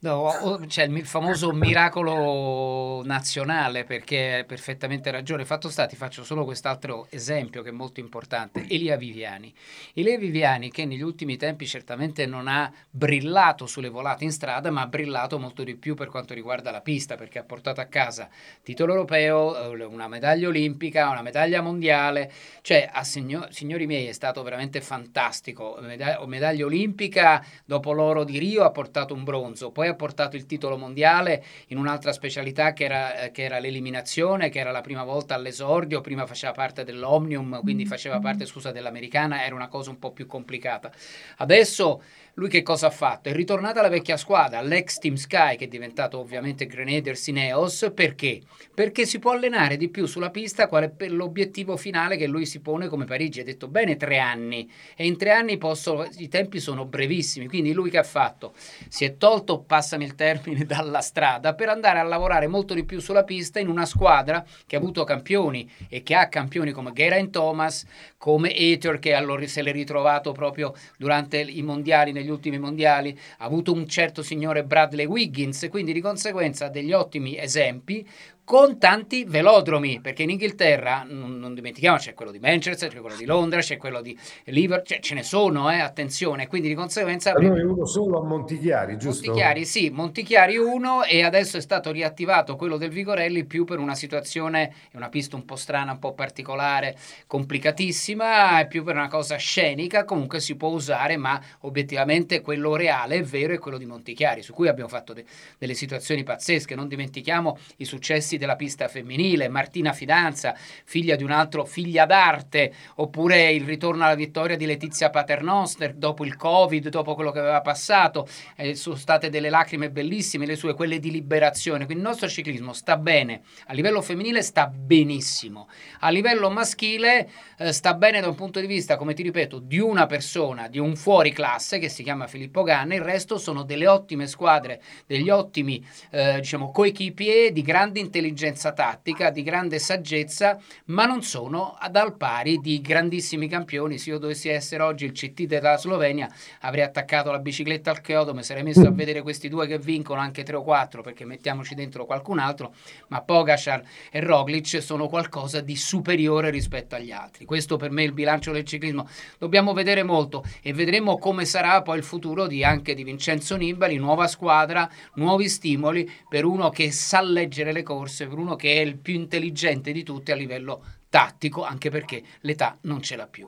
No, 0.00 0.60
c'è 0.68 0.84
il 0.84 1.04
famoso 1.04 1.50
miracolo 1.50 3.02
nazionale 3.04 3.82
perché 3.82 4.34
hai 4.34 4.44
perfettamente 4.44 5.10
ragione. 5.10 5.44
Fatto 5.44 5.68
sta, 5.68 5.86
ti 5.86 5.96
faccio 5.96 6.22
solo 6.22 6.44
quest'altro 6.44 7.08
esempio 7.10 7.62
che 7.62 7.70
è 7.70 7.72
molto 7.72 7.98
importante. 7.98 8.64
Elia 8.68 8.96
Viviani. 8.96 9.52
Elia 9.94 10.16
Viviani 10.16 10.70
che 10.70 10.84
negli 10.84 11.00
ultimi 11.02 11.36
tempi 11.36 11.66
certamente 11.66 12.26
non 12.26 12.46
ha 12.46 12.72
brillato 12.88 13.66
sulle 13.66 13.88
volate 13.88 14.22
in 14.22 14.30
strada, 14.30 14.70
ma 14.70 14.82
ha 14.82 14.86
brillato 14.86 15.36
molto 15.40 15.64
di 15.64 15.74
più 15.74 15.96
per 15.96 16.06
quanto 16.06 16.32
riguarda 16.32 16.70
la 16.70 16.80
pista 16.80 17.16
perché 17.16 17.40
ha 17.40 17.44
portato 17.44 17.80
a 17.80 17.86
casa 17.86 18.28
titolo 18.62 18.92
europeo, 18.92 19.72
eh, 19.72 19.84
una 19.84 20.06
medaglia 20.06 20.46
olimpica, 20.46 21.08
una 21.10 21.22
medaglia 21.22 21.60
mondiale. 21.60 22.30
Cioè, 22.60 22.88
signor, 23.02 23.52
signori 23.52 23.86
miei, 23.86 24.06
è 24.06 24.12
stato 24.12 24.44
veramente 24.44 24.80
fantastico. 24.80 25.76
Medaglia, 25.80 26.24
medaglia 26.24 26.66
olimpica, 26.66 27.44
dopo 27.64 27.90
l'oro 27.90 28.22
di 28.22 28.38
Rio 28.38 28.62
ha 28.62 28.70
portato 28.70 29.12
un 29.12 29.24
bronzo. 29.24 29.72
Poi 29.72 29.86
poi 29.88 29.90
ha 29.90 29.94
portato 29.94 30.36
il 30.36 30.46
titolo 30.46 30.76
mondiale 30.76 31.44
in 31.68 31.78
un'altra 31.78 32.12
specialità 32.12 32.72
che 32.72 32.84
era, 32.84 33.20
eh, 33.20 33.30
che 33.30 33.44
era 33.44 33.58
l'eliminazione, 33.58 34.50
che 34.50 34.58
era 34.58 34.70
la 34.70 34.80
prima 34.80 35.04
volta 35.04 35.34
all'esordio, 35.34 36.00
prima 36.00 36.26
faceva 36.26 36.52
parte 36.52 36.84
dell'Omnium, 36.84 37.60
quindi 37.62 37.86
faceva 37.86 38.18
parte, 38.18 38.46
scusa, 38.46 38.70
dell'americana, 38.70 39.44
era 39.44 39.54
una 39.54 39.68
cosa 39.68 39.90
un 39.90 39.98
po' 39.98 40.12
più 40.12 40.26
complicata. 40.26 40.92
Adesso 41.38 42.02
lui 42.38 42.48
che 42.48 42.62
cosa 42.62 42.86
ha 42.86 42.90
fatto? 42.90 43.28
È 43.28 43.32
ritornato 43.32 43.80
alla 43.80 43.88
vecchia 43.88 44.16
squadra, 44.16 44.58
all'ex 44.58 44.98
Team 44.98 45.16
Sky, 45.16 45.56
che 45.56 45.64
è 45.64 45.68
diventato 45.68 46.20
ovviamente 46.20 46.66
Grenadiers 46.66 47.26
Ineos, 47.26 47.90
perché? 47.92 48.42
Perché 48.72 49.06
si 49.06 49.18
può 49.18 49.32
allenare 49.32 49.76
di 49.76 49.88
più 49.88 50.06
sulla 50.06 50.30
pista 50.30 50.68
qual 50.68 50.94
è 50.96 51.08
l'obiettivo 51.08 51.76
finale 51.76 52.16
che 52.16 52.28
lui 52.28 52.46
si 52.46 52.60
pone 52.60 52.86
come 52.86 53.06
Parigi. 53.06 53.40
Ha 53.40 53.44
detto 53.44 53.66
bene 53.66 53.96
tre 53.96 54.18
anni, 54.18 54.70
e 54.94 55.04
in 55.04 55.16
tre 55.16 55.32
anni 55.32 55.58
posso, 55.58 56.08
i 56.18 56.28
tempi 56.28 56.60
sono 56.60 56.84
brevissimi, 56.84 57.48
quindi 57.48 57.72
lui 57.72 57.90
che 57.90 57.98
ha 57.98 58.04
fatto? 58.04 58.54
Si 58.88 59.04
è 59.04 59.16
tolto, 59.16 59.58
passami 59.58 60.04
il 60.04 60.14
termine, 60.14 60.62
dalla 60.64 61.00
strada 61.00 61.54
per 61.54 61.68
andare 61.68 61.98
a 61.98 62.04
lavorare 62.04 62.46
molto 62.46 62.72
di 62.72 62.84
più 62.84 63.00
sulla 63.00 63.24
pista 63.24 63.58
in 63.58 63.66
una 63.66 63.84
squadra 63.84 64.46
che 64.64 64.76
ha 64.76 64.78
avuto 64.78 65.02
campioni 65.02 65.68
e 65.88 66.04
che 66.04 66.14
ha 66.14 66.28
campioni 66.28 66.70
come 66.70 66.92
Geraint 66.92 67.30
Thomas, 67.32 67.84
come 68.16 68.54
Ether 68.54 69.00
che 69.00 69.14
allora 69.14 69.44
se 69.48 69.60
l'è 69.60 69.72
ritrovato 69.72 70.30
proprio 70.30 70.72
durante 70.96 71.40
i 71.40 71.62
mondiali 71.62 72.12
negli 72.12 72.26
negli 72.28 72.30
ultimi 72.30 72.58
mondiali, 72.58 73.18
ha 73.38 73.44
avuto 73.44 73.72
un 73.72 73.88
certo 73.88 74.22
signore 74.22 74.64
Bradley 74.64 75.06
Wiggins, 75.06 75.66
quindi 75.70 75.92
di 75.92 76.00
conseguenza 76.00 76.68
degli 76.68 76.92
ottimi 76.92 77.38
esempi 77.38 78.06
con 78.48 78.78
tanti 78.78 79.24
velodromi, 79.24 80.00
perché 80.00 80.22
in 80.22 80.30
Inghilterra, 80.30 81.04
non, 81.06 81.38
non, 81.38 81.52
dimentichiamo, 81.52 81.98
c'è 81.98 82.14
quello 82.14 82.30
di 82.30 82.38
Manchester, 82.38 82.90
c'è 82.90 82.98
quello 82.98 83.14
di 83.14 83.26
Londra, 83.26 83.60
c'è 83.60 83.76
quello 83.76 84.00
di 84.00 84.18
Liverpool, 84.44 84.86
cioè, 84.86 85.00
ce 85.00 85.12
ne 85.12 85.22
sono, 85.22 85.70
eh, 85.70 85.80
attenzione, 85.80 86.46
quindi 86.46 86.68
di 86.68 86.74
conseguenza... 86.74 87.32
Noi 87.32 87.60
uno 87.60 87.84
solo 87.84 88.18
a 88.18 88.24
Montichiari, 88.24 88.96
giusto? 88.96 89.26
Montichiari, 89.26 89.66
sì, 89.66 89.90
Montichiari 89.90 90.56
uno 90.56 91.04
e 91.04 91.22
adesso 91.24 91.58
è 91.58 91.60
stato 91.60 91.90
riattivato 91.90 92.56
quello 92.56 92.78
del 92.78 92.88
Vigorelli 92.88 93.44
più 93.44 93.66
per 93.66 93.80
una 93.80 93.94
situazione, 93.94 94.72
è 94.90 94.96
una 94.96 95.10
pista 95.10 95.36
un 95.36 95.44
po' 95.44 95.56
strana, 95.56 95.92
un 95.92 95.98
po' 95.98 96.14
particolare, 96.14 96.96
complicatissima, 97.26 98.60
è 98.60 98.66
più 98.66 98.82
per 98.82 98.94
una 98.94 99.08
cosa 99.08 99.36
scenica, 99.36 100.06
comunque 100.06 100.40
si 100.40 100.56
può 100.56 100.70
usare, 100.70 101.18
ma 101.18 101.38
obiettivamente 101.60 102.40
quello 102.40 102.76
reale 102.76 103.16
è 103.16 103.22
vero 103.22 103.52
è 103.52 103.58
quello 103.58 103.76
di 103.76 103.84
Montichiari, 103.84 104.40
su 104.40 104.54
cui 104.54 104.68
abbiamo 104.68 104.88
fatto 104.88 105.12
de- 105.12 105.26
delle 105.58 105.74
situazioni 105.74 106.22
pazzesche, 106.22 106.74
non 106.74 106.88
dimentichiamo 106.88 107.58
i 107.76 107.84
successi 107.84 108.36
della 108.38 108.56
pista 108.56 108.88
femminile, 108.88 109.48
Martina 109.48 109.92
Fidanza, 109.92 110.54
figlia 110.84 111.16
di 111.16 111.24
un 111.24 111.30
altro, 111.30 111.64
figlia 111.64 112.06
d'arte, 112.06 112.72
oppure 112.96 113.52
il 113.52 113.64
ritorno 113.64 114.04
alla 114.04 114.14
vittoria 114.14 114.56
di 114.56 114.66
Letizia 114.66 115.10
Paternoster 115.10 115.94
dopo 115.94 116.24
il 116.24 116.36
Covid, 116.36 116.88
dopo 116.88 117.14
quello 117.14 117.30
che 117.30 117.40
aveva 117.40 117.60
passato, 117.60 118.26
eh, 118.56 118.74
sono 118.74 118.96
state 118.96 119.28
delle 119.28 119.50
lacrime 119.50 119.90
bellissime, 119.90 120.46
le 120.46 120.56
sue, 120.56 120.74
quelle 120.74 120.98
di 120.98 121.10
liberazione. 121.10 121.84
Quindi 121.84 122.02
il 122.02 122.08
nostro 122.08 122.28
ciclismo 122.28 122.72
sta 122.72 122.96
bene, 122.96 123.42
a 123.66 123.72
livello 123.72 124.00
femminile 124.00 124.42
sta 124.42 124.66
benissimo, 124.66 125.68
a 126.00 126.08
livello 126.10 126.50
maschile 126.50 127.28
eh, 127.58 127.72
sta 127.72 127.94
bene 127.94 128.20
da 128.20 128.28
un 128.28 128.34
punto 128.34 128.60
di 128.60 128.66
vista, 128.66 128.96
come 128.96 129.14
ti 129.14 129.22
ripeto, 129.22 129.58
di 129.58 129.78
una 129.78 130.06
persona, 130.06 130.68
di 130.68 130.78
un 130.78 130.96
fuori 130.96 131.32
classe 131.32 131.78
che 131.78 131.88
si 131.88 132.02
chiama 132.02 132.26
Filippo 132.26 132.62
Ganna, 132.62 132.94
il 132.94 133.02
resto 133.02 133.38
sono 133.38 133.62
delle 133.64 133.86
ottime 133.86 134.26
squadre, 134.26 134.80
degli 135.06 135.28
ottimi 135.28 135.84
eh, 136.10 136.36
diciamo 136.36 136.70
coequipier 136.70 137.52
di 137.52 137.62
grande 137.62 138.00
intelligenza 138.00 138.27
intelligenza 138.28 138.72
tattica, 138.72 139.30
di 139.30 139.42
grande 139.42 139.78
saggezza, 139.78 140.58
ma 140.86 141.06
non 141.06 141.22
sono 141.22 141.76
dal 141.90 142.16
pari 142.16 142.58
di 142.58 142.80
grandissimi 142.80 143.48
campioni. 143.48 143.98
Se 143.98 144.10
io 144.10 144.18
dovessi 144.18 144.48
essere 144.48 144.82
oggi 144.82 145.04
il 145.06 145.12
CT 145.12 145.42
della 145.44 145.76
Slovenia, 145.76 146.30
avrei 146.60 146.84
attaccato 146.84 147.30
la 147.30 147.38
bicicletta 147.38 147.90
al 147.90 148.00
chiodo, 148.00 148.34
mi 148.34 148.42
sarei 148.42 148.62
messo 148.62 148.86
a 148.86 148.90
vedere 148.90 149.22
questi 149.22 149.48
due 149.48 149.66
che 149.66 149.78
vincono, 149.78 150.20
anche 150.20 150.42
tre 150.42 150.56
o 150.56 150.62
quattro, 150.62 151.02
perché 151.02 151.24
mettiamoci 151.24 151.74
dentro 151.74 152.04
qualcun 152.04 152.38
altro, 152.38 152.74
ma 153.08 153.22
Pogacar 153.22 153.82
e 154.10 154.20
Roglic 154.20 154.82
sono 154.82 155.08
qualcosa 155.08 155.60
di 155.60 155.76
superiore 155.76 156.50
rispetto 156.50 156.94
agli 156.94 157.10
altri. 157.10 157.44
Questo 157.44 157.76
per 157.76 157.90
me 157.90 158.02
è 158.02 158.06
il 158.06 158.12
bilancio 158.12 158.52
del 158.52 158.64
ciclismo. 158.64 159.08
Dobbiamo 159.38 159.72
vedere 159.72 160.02
molto 160.02 160.44
e 160.62 160.72
vedremo 160.72 161.18
come 161.18 161.44
sarà 161.44 161.82
poi 161.82 161.98
il 161.98 162.04
futuro 162.04 162.46
di, 162.46 162.62
anche 162.62 162.94
di 162.94 163.04
Vincenzo 163.04 163.56
Nibali, 163.56 163.96
nuova 163.96 164.26
squadra, 164.26 164.88
nuovi 165.14 165.48
stimoli 165.48 166.10
per 166.28 166.44
uno 166.44 166.68
che 166.70 166.90
sa 166.90 167.20
leggere 167.20 167.72
le 167.72 167.82
corse 167.82 168.17
per 168.26 168.38
uno 168.38 168.56
che 168.56 168.74
è 168.74 168.80
il 168.80 168.96
più 168.96 169.14
intelligente 169.14 169.92
di 169.92 170.02
tutti 170.02 170.32
a 170.32 170.34
livello 170.34 170.84
tattico, 171.08 171.64
anche 171.64 171.90
perché 171.90 172.22
l'età 172.40 172.78
non 172.82 173.02
ce 173.02 173.16
l'ha 173.16 173.26
più. 173.26 173.46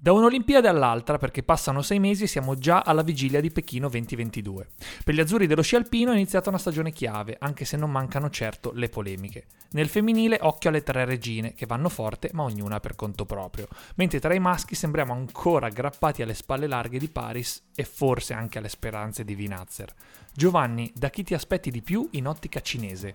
Da 0.00 0.12
un'Olimpiade 0.12 0.68
all'altra, 0.68 1.18
perché 1.18 1.42
passano 1.42 1.82
sei 1.82 1.98
mesi 1.98 2.28
siamo 2.28 2.54
già 2.54 2.82
alla 2.82 3.02
vigilia 3.02 3.40
di 3.40 3.50
Pechino 3.50 3.88
2022. 3.88 4.68
Per 5.02 5.12
gli 5.12 5.18
azzurri 5.18 5.48
dello 5.48 5.60
sci 5.60 5.74
alpino 5.74 6.12
è 6.12 6.14
iniziata 6.14 6.50
una 6.50 6.58
stagione 6.58 6.92
chiave, 6.92 7.36
anche 7.40 7.64
se 7.64 7.76
non 7.76 7.90
mancano 7.90 8.30
certo 8.30 8.70
le 8.72 8.88
polemiche. 8.88 9.46
Nel 9.70 9.88
femminile 9.88 10.38
occhio 10.40 10.70
alle 10.70 10.84
tre 10.84 11.04
regine, 11.04 11.52
che 11.52 11.66
vanno 11.66 11.88
forte 11.88 12.30
ma 12.32 12.44
ognuna 12.44 12.78
per 12.78 12.94
conto 12.94 13.26
proprio, 13.26 13.66
mentre 13.96 14.20
tra 14.20 14.32
i 14.34 14.38
maschi 14.38 14.76
sembriamo 14.76 15.12
ancora 15.12 15.66
aggrappati 15.66 16.22
alle 16.22 16.34
spalle 16.34 16.68
larghe 16.68 17.00
di 17.00 17.08
Paris 17.08 17.70
e 17.74 17.82
forse 17.82 18.34
anche 18.34 18.58
alle 18.58 18.68
speranze 18.68 19.24
di 19.24 19.34
Vinazzer. 19.34 19.92
Giovanni, 20.32 20.92
da 20.94 21.10
chi 21.10 21.24
ti 21.24 21.34
aspetti 21.34 21.72
di 21.72 21.82
più 21.82 22.08
in 22.12 22.28
ottica 22.28 22.60
cinese? 22.60 23.14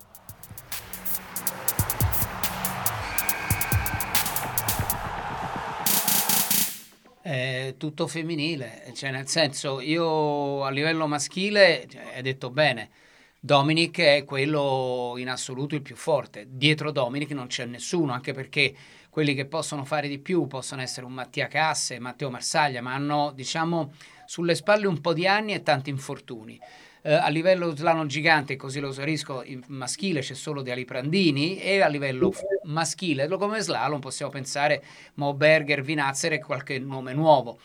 È 7.26 7.76
tutto 7.78 8.06
femminile, 8.06 8.92
cioè 8.94 9.10
nel 9.10 9.26
senso 9.28 9.80
io 9.80 10.62
a 10.62 10.68
livello 10.68 11.06
maschile 11.06 11.86
cioè, 11.88 12.16
hai 12.16 12.20
detto 12.20 12.50
bene, 12.50 12.90
Dominic 13.40 13.98
è 13.98 14.24
quello 14.24 15.14
in 15.16 15.30
assoluto 15.30 15.74
il 15.74 15.80
più 15.80 15.96
forte, 15.96 16.44
dietro 16.50 16.90
Dominic 16.90 17.30
non 17.30 17.46
c'è 17.46 17.64
nessuno, 17.64 18.12
anche 18.12 18.34
perché 18.34 18.74
quelli 19.08 19.32
che 19.32 19.46
possono 19.46 19.86
fare 19.86 20.06
di 20.06 20.18
più 20.18 20.46
possono 20.46 20.82
essere 20.82 21.06
un 21.06 21.14
Mattia 21.14 21.48
Casse, 21.48 21.98
Matteo 21.98 22.28
Marsaglia, 22.28 22.82
ma 22.82 22.92
hanno 22.92 23.32
diciamo 23.34 23.94
sulle 24.26 24.54
spalle 24.54 24.86
un 24.86 25.00
po' 25.00 25.14
di 25.14 25.26
anni 25.26 25.54
e 25.54 25.62
tanti 25.62 25.88
infortuni. 25.88 26.60
Eh, 27.06 27.12
a 27.12 27.28
livello 27.28 27.76
slalom 27.76 28.06
gigante, 28.06 28.56
così 28.56 28.80
lo 28.80 28.88
usarisco, 28.88 29.42
il 29.42 29.62
maschile 29.66 30.20
c'è 30.20 30.32
solo 30.32 30.62
di 30.62 30.70
Ali 30.70 30.86
Prandini 30.86 31.58
e 31.58 31.82
a 31.82 31.86
livello 31.86 32.32
maschile, 32.62 33.28
come 33.28 33.60
slalom 33.60 34.00
possiamo 34.00 34.32
pensare 34.32 34.82
Mo 35.16 35.34
Berger, 35.34 35.82
Vinazzer 35.82 36.32
e 36.32 36.40
qualche 36.40 36.78
nome 36.78 37.12
nuovo 37.12 37.58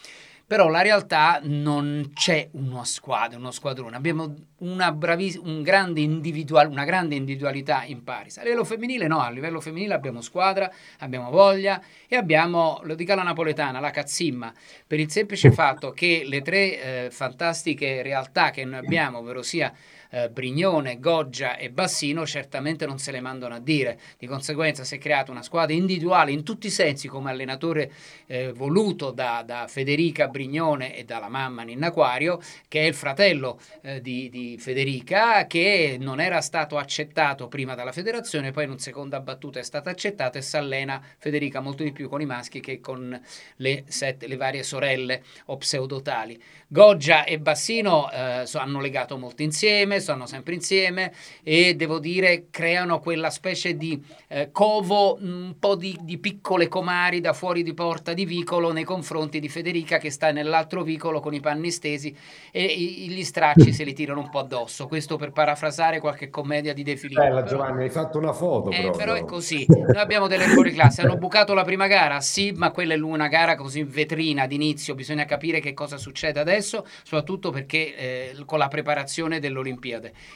però 0.49 0.67
la 0.67 0.81
realtà 0.81 1.39
non 1.43 2.09
c'è 2.11 2.49
una 2.53 2.83
squadra, 2.83 3.37
uno 3.37 3.51
squadrone, 3.51 3.95
abbiamo 3.95 4.33
una, 4.61 4.91
bravis- 4.91 5.37
un 5.37 5.61
grande 5.61 6.01
individual- 6.01 6.71
una 6.71 6.85
grande 6.85 7.13
individualità 7.13 7.83
in 7.85 8.03
Paris. 8.03 8.39
A 8.39 8.41
livello 8.41 8.63
femminile 8.63 9.05
no, 9.05 9.19
a 9.19 9.29
livello 9.29 9.61
femminile 9.61 9.93
abbiamo 9.93 10.21
squadra, 10.21 10.67
abbiamo 11.01 11.29
voglia 11.29 11.79
e 12.07 12.15
abbiamo, 12.15 12.79
lo 12.81 12.95
dica 12.95 13.13
la 13.13 13.21
napoletana, 13.21 13.79
la 13.79 13.91
cazzimma, 13.91 14.51
per 14.87 14.99
il 14.99 15.11
semplice 15.11 15.51
fatto 15.51 15.91
che 15.91 16.23
le 16.25 16.41
tre 16.41 17.05
eh, 17.05 17.11
fantastiche 17.11 18.01
realtà 18.01 18.49
che 18.49 18.65
noi 18.65 18.79
abbiamo, 18.79 19.19
ovvero 19.19 19.43
sia 19.43 19.71
eh, 20.09 20.29
Brignone, 20.29 20.99
Goggia 20.99 21.57
e 21.57 21.69
Bassino 21.69 22.25
certamente 22.25 22.85
non 22.85 22.97
se 22.99 23.11
le 23.11 23.21
mandano 23.21 23.55
a 23.55 23.59
dire. 23.59 23.99
Di 24.17 24.27
conseguenza 24.27 24.83
si 24.83 24.95
è 24.95 24.97
creata 24.97 25.31
una 25.31 25.43
squadra 25.43 25.75
individuale 25.75 26.31
in 26.31 26.43
tutti 26.43 26.67
i 26.67 26.71
sensi 26.71 27.07
come 27.07 27.29
allenatore 27.29 27.91
eh, 28.25 28.51
voluto 28.51 29.11
da, 29.11 29.43
da, 29.45 29.67
Federica 29.67 30.27
Brignone 30.27 30.95
e 30.95 31.03
dalla 31.03 31.29
mamma 31.29 31.63
Ninna 31.63 31.91
Quario, 31.91 32.39
che 32.67 32.81
è 32.81 32.85
il 32.85 32.93
fratello 32.93 33.59
eh, 33.81 34.01
di, 34.01 34.29
di, 34.29 34.57
Federica, 34.59 35.45
che 35.47 35.97
non 35.99 36.19
era 36.19 36.41
stato 36.41 36.77
accettato 36.77 37.47
prima 37.47 37.75
dalla 37.75 37.91
federazione, 37.91 38.51
poi 38.51 38.63
in 38.63 38.71
una 38.71 38.79
seconda 38.79 39.19
battuta 39.19 39.59
è 39.59 39.63
stato 39.63 39.89
accettato 39.89 40.37
e 40.37 40.41
si 40.41 40.57
allena 40.57 41.01
Federica 41.17 41.59
molto 41.59 41.83
di 41.83 41.91
più 41.91 42.09
con 42.09 42.21
i 42.21 42.25
maschi 42.25 42.59
che 42.59 42.79
con 42.79 43.19
le, 43.57 43.83
sette, 43.87 44.27
le 44.27 44.37
varie 44.37 44.63
sorelle 44.63 45.23
o 45.45 45.57
pseudotali. 45.57 46.41
Goggia 46.67 47.23
e 47.23 47.39
Bassino 47.39 48.11
eh, 48.11 48.45
hanno 48.53 48.79
legato 48.79 49.17
molto 49.17 49.41
insieme, 49.41 49.98
stanno 49.99 50.25
sempre 50.25 50.53
insieme 50.53 51.11
e 51.43 51.75
devo 51.75 51.99
dire 51.99 52.47
creano 52.49 52.99
quella 52.99 53.29
specie 53.29 53.75
di 53.75 54.01
eh, 54.27 54.49
covo, 54.51 55.17
un 55.21 55.55
po' 55.59 55.75
di, 55.75 55.97
di, 56.01 56.17
piccole 56.17 56.67
comari 56.67 57.21
da 57.21 57.33
fuori 57.33 57.63
di 57.63 57.73
porta 57.73 58.13
di 58.13 58.25
vicolo 58.25 58.71
nei 58.71 58.83
confronti 58.83 59.39
di 59.39 59.49
Federica 59.49 59.97
che 59.97 60.11
sta 60.11 60.31
nell'altro 60.31 60.83
vicolo 60.83 61.19
con 61.19 61.33
i 61.33 61.39
panni 61.39 61.71
stesi 61.71 62.15
e 62.51 62.65
gli 62.67 63.23
stracci 63.23 63.73
se 63.73 63.83
li 63.83 63.93
tirano 63.93 64.21
un 64.21 64.29
po' 64.29 64.39
addosso. 64.39 64.87
Questo 64.87 65.17
per 65.17 65.31
parafrasare 65.31 65.99
qualche 65.99 66.29
commedia 66.29 66.73
di 66.73 66.83
De 66.83 66.95
Filippo. 66.95 67.21
Bella 67.21 67.43
però, 67.43 67.47
Giovanni, 67.47 67.83
hai 67.83 67.89
fatto 67.89 68.17
una 68.17 68.33
foto. 68.33 68.69
Eh, 68.71 68.91
però 68.95 69.13
è 69.13 69.23
così. 69.25 69.65
Noi 69.67 69.95
abbiamo 69.95 70.27
delle 70.27 70.45
fuori 70.45 70.71
classe. 70.71 71.01
Hanno 71.01 71.17
bucato 71.17 71.53
la 71.53 71.63
prima 71.63 71.87
gara, 71.87 72.21
sì, 72.21 72.51
ma 72.51 72.71
quella 72.71 72.93
è 72.93 72.97
una 72.99 73.27
gara 73.27 73.55
così 73.55 73.83
vetrina 73.83 74.45
d'inizio. 74.45 74.93
Bisogna 74.95 75.25
capire 75.25 75.59
che 75.59 75.73
cosa 75.73 75.97
succede 75.97 76.39
adesso 76.39 76.69
adesso, 76.69 76.85
soprattutto 77.03 77.51
perché 77.51 77.95
eh, 77.95 78.35
con 78.45 78.59
la 78.59 78.67
preparazione 78.67 79.39
dell'Olimpiade. 79.39 79.88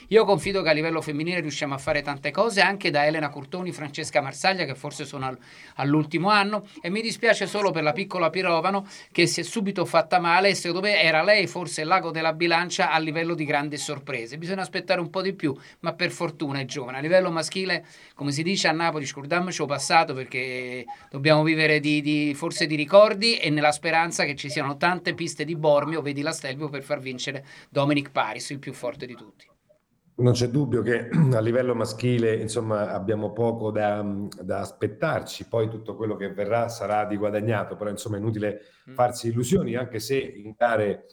Io 0.08 0.24
confido 0.24 0.62
che 0.62 0.70
a 0.70 0.72
livello 0.72 1.00
femminile 1.00 1.40
riusciamo 1.40 1.74
a 1.74 1.78
fare 1.78 2.02
tante 2.02 2.30
cose, 2.30 2.60
anche 2.60 2.90
da 2.90 3.06
Elena 3.06 3.28
Curtoni, 3.28 3.72
Francesca 3.72 4.20
Marsaglia, 4.20 4.64
che 4.64 4.74
forse 4.74 5.04
sono 5.04 5.26
al, 5.26 5.38
all'ultimo 5.76 6.28
anno, 6.30 6.66
e 6.80 6.90
mi 6.90 7.00
dispiace 7.00 7.46
solo 7.46 7.70
per 7.70 7.82
la 7.82 7.92
piccola 7.92 8.30
Pirovano 8.30 8.86
che 9.12 9.26
si 9.26 9.40
è 9.40 9.42
subito 9.44 9.84
fatta 9.84 10.18
male 10.18 10.48
e 10.48 10.54
secondo 10.54 10.86
me 10.86 11.00
era 11.00 11.22
lei 11.22 11.46
forse 11.46 11.82
il 11.82 11.86
lago 11.86 12.10
della 12.10 12.32
bilancia 12.32 12.90
a 12.90 12.98
livello 12.98 13.34
di 13.34 13.44
grandi 13.44 13.76
sorprese. 13.76 14.38
Bisogna 14.38 14.62
aspettare 14.62 15.00
un 15.00 15.10
po' 15.10 15.22
di 15.22 15.34
più, 15.34 15.56
ma 15.80 15.92
per 15.94 16.10
fortuna 16.10 16.60
è 16.60 16.64
giovane. 16.64 16.98
A 16.98 17.00
livello 17.00 17.30
maschile, 17.30 17.84
come 18.14 18.32
si 18.32 18.42
dice 18.42 18.68
a 18.68 18.72
Napoli, 18.72 19.06
scordiamoci 19.06 19.60
il 19.60 19.68
passato 19.68 20.14
perché 20.14 20.84
dobbiamo 21.10 21.42
vivere 21.42 21.80
di, 21.80 22.00
di, 22.00 22.34
forse 22.34 22.66
di 22.66 22.74
ricordi 22.74 23.36
e 23.36 23.50
nella 23.50 23.72
speranza 23.72 24.24
che 24.24 24.34
ci 24.34 24.48
siano 24.48 24.76
tante 24.76 25.14
piste 25.14 25.44
di 25.44 25.56
Bormio, 25.56 26.02
vedi 26.02 26.22
la 26.22 26.32
Stelvio 26.32 26.68
per 26.68 26.82
far 26.82 27.00
vincere 27.00 27.44
Dominic 27.68 28.10
Paris, 28.10 28.50
il 28.50 28.58
più 28.58 28.72
forte 28.72 29.06
di 29.06 29.14
tutti. 29.14 29.43
Non 30.16 30.32
c'è 30.32 30.48
dubbio 30.48 30.82
che 30.82 31.08
a 31.32 31.40
livello 31.40 31.74
maschile 31.74 32.34
insomma, 32.34 32.92
abbiamo 32.92 33.32
poco 33.32 33.70
da, 33.70 34.04
da, 34.40 34.60
aspettarci, 34.60 35.48
poi 35.48 35.68
tutto 35.68 35.96
quello 35.96 36.14
che 36.14 36.32
verrà 36.32 36.68
sarà 36.68 37.04
di 37.04 37.16
guadagnato, 37.16 37.74
però 37.76 37.90
insomma 37.90 38.16
è 38.16 38.20
inutile 38.20 38.60
mm. 38.90 38.94
farsi 38.94 39.28
illusioni, 39.28 39.74
anche 39.74 39.98
se 39.98 40.16
in 40.16 40.54
gare 40.56 41.06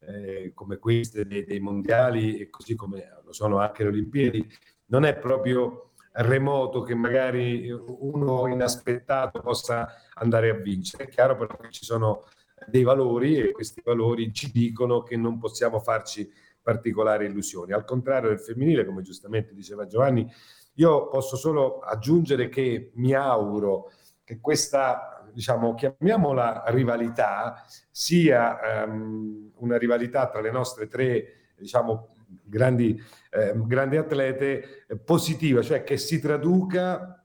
eh, 0.00 0.52
come 0.54 0.78
queste 0.78 1.24
dei, 1.26 1.44
dei, 1.44 1.60
mondiali 1.60 2.38
e 2.38 2.50
così 2.50 2.74
come 2.74 3.20
lo 3.24 3.32
sono 3.32 3.58
anche 3.58 3.84
le 3.84 3.90
Olimpiadi, 3.90 4.46
non 4.86 5.04
è 5.04 5.16
proprio 5.16 5.92
remoto 6.12 6.82
che 6.82 6.94
magari 6.94 7.70
uno 7.70 8.48
inaspettato 8.48 9.40
possa 9.40 9.88
andare 10.14 10.50
a 10.50 10.54
vincere. 10.54 11.04
È 11.04 11.08
chiaro 11.08 11.36
però 11.36 11.56
che 11.56 11.70
ci 11.70 11.84
sono 11.84 12.24
dei 12.66 12.82
valori 12.82 13.36
e 13.36 13.52
questi 13.52 13.82
valori 13.84 14.32
ci 14.32 14.50
dicono 14.50 15.02
che 15.02 15.16
non 15.16 15.38
possiamo 15.38 15.78
farci 15.78 16.28
particolari 16.68 17.24
illusioni. 17.24 17.72
Al 17.72 17.86
contrario 17.86 18.28
del 18.28 18.40
femminile, 18.40 18.84
come 18.84 19.00
giustamente 19.00 19.54
diceva 19.54 19.86
Giovanni, 19.86 20.30
Io 20.74 21.08
posso 21.08 21.36
solo 21.36 21.80
aggiungere 21.80 22.48
che 22.48 22.92
mi 22.94 23.12
auguro 23.12 23.90
che 24.22 24.38
questa, 24.38 25.24
diciamo, 25.32 25.74
chiamiamola 25.74 26.64
rivalità, 26.66 27.64
sia 27.90 28.84
um, 28.86 29.50
una 29.56 29.76
rivalità 29.76 30.28
tra 30.28 30.40
le 30.40 30.50
nostre 30.50 30.86
tre, 30.86 31.52
diciamo, 31.56 32.14
grandi, 32.44 33.00
eh, 33.30 33.54
grandi 33.56 33.96
atlete 33.96 34.84
eh, 34.86 34.96
positiva, 34.98 35.62
cioè 35.62 35.82
che 35.82 35.96
si 35.96 36.20
traduca 36.20 37.24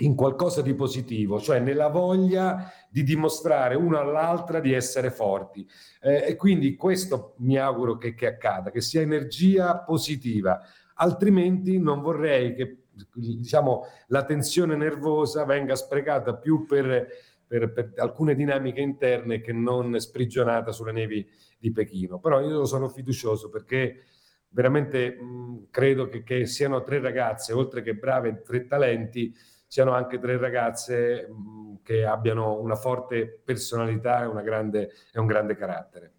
in 0.00 0.14
qualcosa 0.14 0.62
di 0.62 0.74
positivo, 0.74 1.40
cioè 1.40 1.58
nella 1.58 1.88
voglia 1.88 2.70
di 2.90 3.02
dimostrare 3.02 3.74
una 3.74 4.00
all'altra 4.00 4.60
di 4.60 4.72
essere 4.72 5.10
forti. 5.10 5.66
Eh, 6.00 6.24
e 6.28 6.36
quindi 6.36 6.76
questo 6.76 7.34
mi 7.38 7.56
auguro 7.56 7.96
che, 7.96 8.14
che, 8.14 8.26
accada, 8.26 8.70
che 8.70 8.80
sia 8.80 9.00
energia 9.00 9.78
positiva, 9.78 10.60
altrimenti 10.94 11.78
non 11.78 12.00
vorrei 12.00 12.54
che 12.54 12.84
diciamo, 13.14 13.84
la 14.08 14.24
tensione 14.24 14.76
nervosa 14.76 15.44
venga 15.44 15.74
sprecata 15.74 16.34
più 16.34 16.66
per, 16.66 17.06
per, 17.46 17.72
per 17.72 17.92
alcune 17.96 18.34
dinamiche 18.34 18.80
interne 18.80 19.40
che 19.40 19.52
non 19.52 19.98
sprigionata 19.98 20.72
sulle 20.72 20.92
nevi 20.92 21.26
di 21.58 21.72
Pechino. 21.72 22.18
Però 22.18 22.40
io 22.40 22.64
sono 22.64 22.88
fiducioso 22.88 23.48
perché 23.48 24.04
veramente 24.48 25.10
mh, 25.10 25.68
credo 25.70 26.08
che, 26.08 26.22
che, 26.22 26.46
siano 26.46 26.82
tre 26.82 27.00
ragazze, 27.00 27.52
oltre 27.52 27.82
che 27.82 27.94
brave, 27.94 28.42
tre 28.42 28.66
talenti, 28.66 29.34
siano 29.70 29.92
anche 29.92 30.18
tre 30.18 30.36
ragazze 30.36 31.28
mh, 31.28 31.82
che 31.84 32.04
abbiano 32.04 32.58
una 32.58 32.74
forte 32.74 33.40
personalità 33.44 34.24
e, 34.24 34.42
grande, 34.42 34.90
e 35.12 35.20
un 35.20 35.26
grande 35.26 35.54
carattere. 35.54 36.12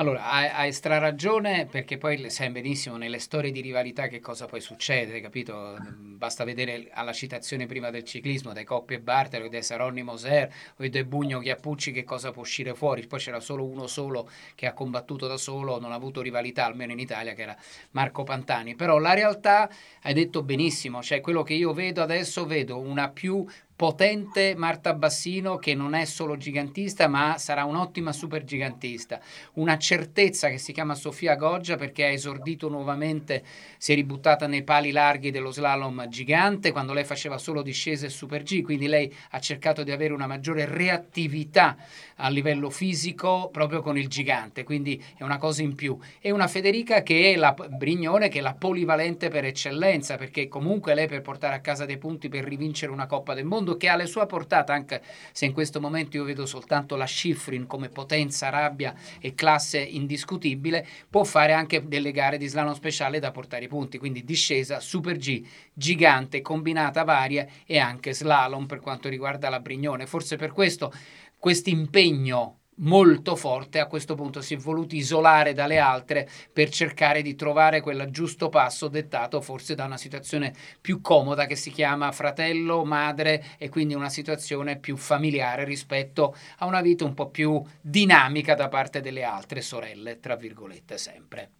Allora, 0.00 0.30
hai, 0.30 0.48
hai 0.48 0.72
straragione 0.72 1.66
perché 1.66 1.98
poi 1.98 2.30
sai 2.30 2.48
benissimo 2.48 2.96
nelle 2.96 3.18
storie 3.18 3.52
di 3.52 3.60
rivalità 3.60 4.06
che 4.06 4.18
cosa 4.18 4.46
poi 4.46 4.62
succede, 4.62 5.20
capito? 5.20 5.76
Basta 5.94 6.42
vedere 6.44 6.88
alla 6.90 7.12
citazione 7.12 7.66
prima 7.66 7.90
del 7.90 8.04
ciclismo, 8.04 8.54
dai 8.54 8.64
Coppi 8.64 8.94
e 8.94 9.00
Bartolo, 9.00 9.50
dai 9.50 9.62
Saronni 9.62 10.02
Moser, 10.02 10.50
o 10.78 10.88
dai 10.88 11.04
Bugno 11.04 11.40
Chiappucci, 11.40 11.92
che 11.92 12.04
cosa 12.04 12.30
può 12.30 12.40
uscire 12.40 12.74
fuori. 12.74 13.06
Poi 13.06 13.18
c'era 13.18 13.40
solo 13.40 13.66
uno 13.66 13.86
solo 13.86 14.30
che 14.54 14.66
ha 14.66 14.72
combattuto 14.72 15.26
da 15.26 15.36
solo, 15.36 15.78
non 15.78 15.92
ha 15.92 15.96
avuto 15.96 16.22
rivalità, 16.22 16.64
almeno 16.64 16.92
in 16.92 16.98
Italia, 16.98 17.34
che 17.34 17.42
era 17.42 17.56
Marco 17.90 18.22
Pantani. 18.22 18.76
Però 18.76 18.96
la 18.96 19.12
realtà, 19.12 19.68
hai 20.04 20.14
detto 20.14 20.42
benissimo, 20.42 21.02
cioè 21.02 21.20
quello 21.20 21.42
che 21.42 21.52
io 21.52 21.74
vedo 21.74 22.00
adesso, 22.00 22.46
vedo 22.46 22.78
una 22.78 23.10
più 23.10 23.46
potente 23.80 24.54
Marta 24.58 24.92
Bassino 24.92 25.56
che 25.56 25.74
non 25.74 25.94
è 25.94 26.04
solo 26.04 26.36
gigantista 26.36 27.08
ma 27.08 27.38
sarà 27.38 27.64
un'ottima 27.64 28.12
super 28.12 28.44
gigantista, 28.44 29.18
una 29.54 29.78
certezza 29.78 30.50
che 30.50 30.58
si 30.58 30.74
chiama 30.74 30.94
Sofia 30.94 31.34
Goggia 31.34 31.76
perché 31.76 32.04
ha 32.04 32.08
esordito 32.08 32.68
nuovamente, 32.68 33.42
si 33.78 33.92
è 33.92 33.94
ributtata 33.94 34.46
nei 34.46 34.64
pali 34.64 34.90
larghi 34.90 35.30
dello 35.30 35.50
slalom 35.50 36.08
gigante 36.08 36.72
quando 36.72 36.92
lei 36.92 37.04
faceva 37.04 37.38
solo 37.38 37.62
discese 37.62 38.04
e 38.04 38.10
super 38.10 38.42
G, 38.42 38.60
quindi 38.60 38.86
lei 38.86 39.10
ha 39.30 39.40
cercato 39.40 39.82
di 39.82 39.92
avere 39.92 40.12
una 40.12 40.26
maggiore 40.26 40.66
reattività 40.66 41.78
a 42.16 42.28
livello 42.28 42.68
fisico 42.68 43.48
proprio 43.50 43.80
con 43.80 43.96
il 43.96 44.08
gigante, 44.08 44.62
quindi 44.62 45.02
è 45.16 45.22
una 45.22 45.38
cosa 45.38 45.62
in 45.62 45.74
più. 45.74 45.98
E 46.20 46.30
una 46.30 46.48
Federica 46.48 47.02
che 47.02 47.32
è 47.32 47.36
la 47.36 47.54
Brignone, 47.54 48.28
che 48.28 48.40
è 48.40 48.42
la 48.42 48.52
polivalente 48.52 49.28
per 49.28 49.46
eccellenza, 49.46 50.16
perché 50.16 50.48
comunque 50.48 50.92
lei 50.92 51.06
per 51.06 51.22
portare 51.22 51.54
a 51.54 51.60
casa 51.60 51.86
dei 51.86 51.96
punti 51.96 52.28
per 52.28 52.44
rivincere 52.44 52.92
una 52.92 53.06
Coppa 53.06 53.32
del 53.32 53.46
Mondo 53.46 53.69
mondo 53.70 53.76
che 53.76 53.88
ha 53.88 53.96
le 53.96 54.06
sue 54.06 54.26
portate, 54.26 54.72
anche 54.72 55.02
se 55.32 55.46
in 55.46 55.52
questo 55.52 55.80
momento 55.80 56.16
io 56.16 56.24
vedo 56.24 56.46
soltanto 56.46 56.96
la 56.96 57.06
Schifrin 57.06 57.66
come 57.66 57.88
potenza, 57.88 58.48
rabbia 58.48 58.94
e 59.20 59.34
classe 59.34 59.78
indiscutibile, 59.78 60.86
può 61.08 61.24
fare 61.24 61.52
anche 61.52 61.86
delle 61.86 62.10
gare 62.12 62.38
di 62.38 62.46
slalom 62.46 62.74
speciale 62.74 63.18
da 63.18 63.30
portare 63.30 63.64
i 63.64 63.68
punti, 63.68 63.98
quindi 63.98 64.24
discesa, 64.24 64.80
super 64.80 65.16
G, 65.16 65.42
gigante, 65.72 66.40
combinata 66.40 67.04
varia 67.04 67.46
e 67.66 67.78
anche 67.78 68.12
slalom 68.12 68.66
per 68.66 68.80
quanto 68.80 69.08
riguarda 69.08 69.48
la 69.48 69.60
Brignone. 69.60 70.06
Forse 70.06 70.36
per 70.36 70.52
questo 70.52 70.92
questo 71.38 71.70
impegno 71.70 72.59
molto 72.80 73.36
forte, 73.36 73.78
a 73.78 73.86
questo 73.86 74.14
punto 74.14 74.40
si 74.40 74.54
è 74.54 74.56
voluto 74.56 74.94
isolare 74.94 75.52
dalle 75.52 75.78
altre 75.78 76.28
per 76.52 76.70
cercare 76.70 77.22
di 77.22 77.34
trovare 77.34 77.80
quel 77.80 78.08
giusto 78.10 78.48
passo 78.48 78.88
dettato 78.88 79.40
forse 79.40 79.74
da 79.74 79.84
una 79.84 79.96
situazione 79.96 80.54
più 80.80 81.00
comoda 81.00 81.46
che 81.46 81.56
si 81.56 81.70
chiama 81.70 82.12
fratello, 82.12 82.84
madre 82.84 83.44
e 83.58 83.68
quindi 83.68 83.94
una 83.94 84.08
situazione 84.08 84.78
più 84.78 84.96
familiare 84.96 85.64
rispetto 85.64 86.34
a 86.58 86.66
una 86.66 86.80
vita 86.80 87.04
un 87.04 87.14
po' 87.14 87.28
più 87.30 87.62
dinamica 87.80 88.54
da 88.54 88.68
parte 88.68 89.00
delle 89.00 89.24
altre 89.24 89.60
sorelle, 89.60 90.20
tra 90.20 90.36
virgolette 90.36 90.98
sempre. 90.98 91.59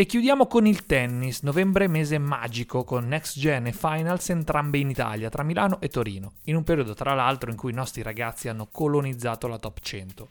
E 0.00 0.06
chiudiamo 0.06 0.46
con 0.46 0.64
il 0.64 0.86
tennis, 0.86 1.42
novembre 1.42 1.88
mese 1.88 2.18
magico 2.18 2.84
con 2.84 3.08
Next 3.08 3.36
Gen 3.36 3.66
e 3.66 3.72
Finals 3.72 4.28
entrambe 4.28 4.78
in 4.78 4.90
Italia, 4.90 5.28
tra 5.28 5.42
Milano 5.42 5.80
e 5.80 5.88
Torino, 5.88 6.34
in 6.44 6.54
un 6.54 6.62
periodo 6.62 6.94
tra 6.94 7.14
l'altro 7.14 7.50
in 7.50 7.56
cui 7.56 7.72
i 7.72 7.74
nostri 7.74 8.02
ragazzi 8.02 8.48
hanno 8.48 8.68
colonizzato 8.70 9.48
la 9.48 9.58
top 9.58 9.80
100. 9.80 10.28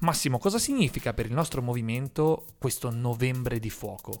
Massimo, 0.00 0.36
cosa 0.36 0.58
significa 0.58 1.14
per 1.14 1.24
il 1.24 1.32
nostro 1.32 1.62
movimento 1.62 2.44
questo 2.58 2.90
novembre 2.90 3.58
di 3.58 3.70
fuoco? 3.70 4.18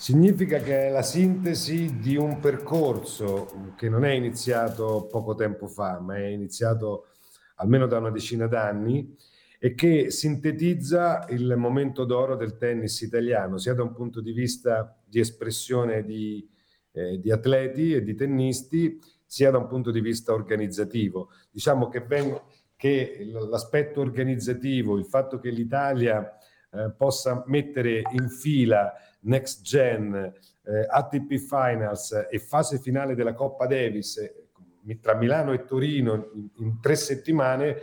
Significa 0.00 0.60
che 0.60 0.86
è 0.86 0.90
la 0.90 1.02
sintesi 1.02 1.98
di 1.98 2.16
un 2.16 2.38
percorso 2.38 3.74
che 3.76 3.90
non 3.90 4.06
è 4.06 4.12
iniziato 4.12 5.06
poco 5.10 5.34
tempo 5.34 5.66
fa, 5.66 6.00
ma 6.00 6.16
è 6.16 6.24
iniziato 6.24 7.08
almeno 7.56 7.86
da 7.86 7.98
una 7.98 8.10
decina 8.10 8.46
d'anni 8.46 9.14
e 9.58 9.74
che 9.74 10.10
sintetizza 10.10 11.26
il 11.28 11.54
momento 11.54 12.06
d'oro 12.06 12.34
del 12.34 12.56
tennis 12.56 13.02
italiano, 13.02 13.58
sia 13.58 13.74
da 13.74 13.82
un 13.82 13.92
punto 13.92 14.22
di 14.22 14.32
vista 14.32 14.98
di 15.04 15.20
espressione 15.20 16.02
di, 16.02 16.48
eh, 16.92 17.20
di 17.20 17.30
atleti 17.30 17.92
e 17.92 18.02
di 18.02 18.14
tennisti, 18.14 18.98
sia 19.26 19.50
da 19.50 19.58
un 19.58 19.66
punto 19.66 19.90
di 19.90 20.00
vista 20.00 20.32
organizzativo. 20.32 21.28
Diciamo 21.50 21.88
che, 21.88 22.00
ven- 22.00 22.40
che 22.74 23.28
l'aspetto 23.30 24.00
organizzativo, 24.00 24.96
il 24.96 25.04
fatto 25.04 25.38
che 25.38 25.50
l'Italia 25.50 26.38
eh, 26.72 26.90
possa 26.96 27.44
mettere 27.48 28.02
in 28.12 28.30
fila 28.30 28.94
Next 29.20 29.62
Gen, 29.62 30.14
eh, 30.14 30.86
ATP 30.88 31.36
Finals 31.36 32.28
e 32.30 32.38
fase 32.38 32.78
finale 32.78 33.14
della 33.14 33.34
Coppa 33.34 33.66
Davis 33.66 34.16
eh, 34.18 34.98
tra 35.00 35.14
Milano 35.14 35.52
e 35.52 35.64
Torino 35.64 36.30
in, 36.34 36.48
in, 36.56 36.80
tre 36.80 36.96
settimane, 36.96 37.82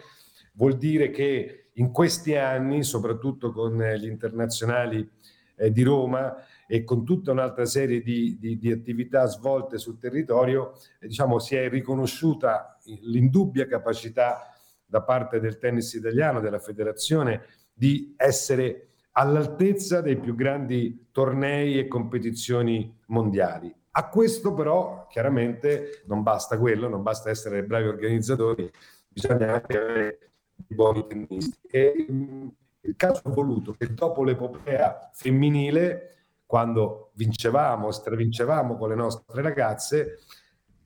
vuol 0.54 0.78
dire 0.78 1.10
che 1.10 1.70
in 1.74 1.92
questi 1.92 2.36
anni, 2.36 2.84
soprattutto 2.84 3.52
con 3.52 3.78
gli 3.78 4.08
internazionali 4.08 5.08
eh, 5.56 5.72
di 5.72 5.84
Roma 5.84 6.36
e 6.68 6.84
con 6.84 7.06
tutta 7.06 7.32
un'altra 7.32 7.66
serie 7.66 8.02
di, 8.02 8.38
di, 8.40 8.58
di 8.58 8.72
attività 8.72 9.26
svolte 9.26 9.78
sul 9.78 10.00
territorio, 10.00 10.74
eh, 11.00 11.08
diciamo, 11.08 11.40
si 11.40 11.56
è 11.56 11.70
riconosciuta 11.70 12.78
l'indubbia 13.02 13.68
capacità 13.68 14.54
da 14.86 15.02
parte 15.02 15.40
del 15.40 15.58
tennis 15.58 15.94
italiano, 15.94 16.40
della 16.40 16.60
federazione, 16.60 17.44
di 17.74 18.14
essere 18.18 18.87
all'altezza 19.18 20.00
dei 20.02 20.18
più 20.18 20.36
grandi 20.36 21.08
tornei 21.12 21.80
e 21.80 21.88
competizioni 21.88 23.00
mondiali. 23.08 23.74
A 23.92 24.10
questo 24.10 24.54
però 24.54 25.08
chiaramente 25.10 26.04
non 26.06 26.22
basta 26.22 26.60
quello, 26.60 26.88
non 26.88 27.02
basta 27.02 27.32
essere 27.32 27.64
bravi 27.64 27.88
organizzatori, 27.88 28.72
bisogna 29.08 29.54
anche 29.54 29.78
avere 29.80 30.30
buoni 30.68 31.08
tennisti. 31.08 31.58
E 31.68 32.06
il 32.08 32.96
caso 32.96 33.22
ha 33.24 33.32
voluto 33.32 33.74
che 33.74 33.92
dopo 33.92 34.24
l'epopea 34.24 35.10
femminile, 35.14 36.14
quando 36.46 37.10
vincevamo, 37.16 37.92
stravincevamo 37.92 38.78
con 38.78 38.90
le 38.90 38.96
nostre 38.96 39.42
ragazze, 39.42 40.20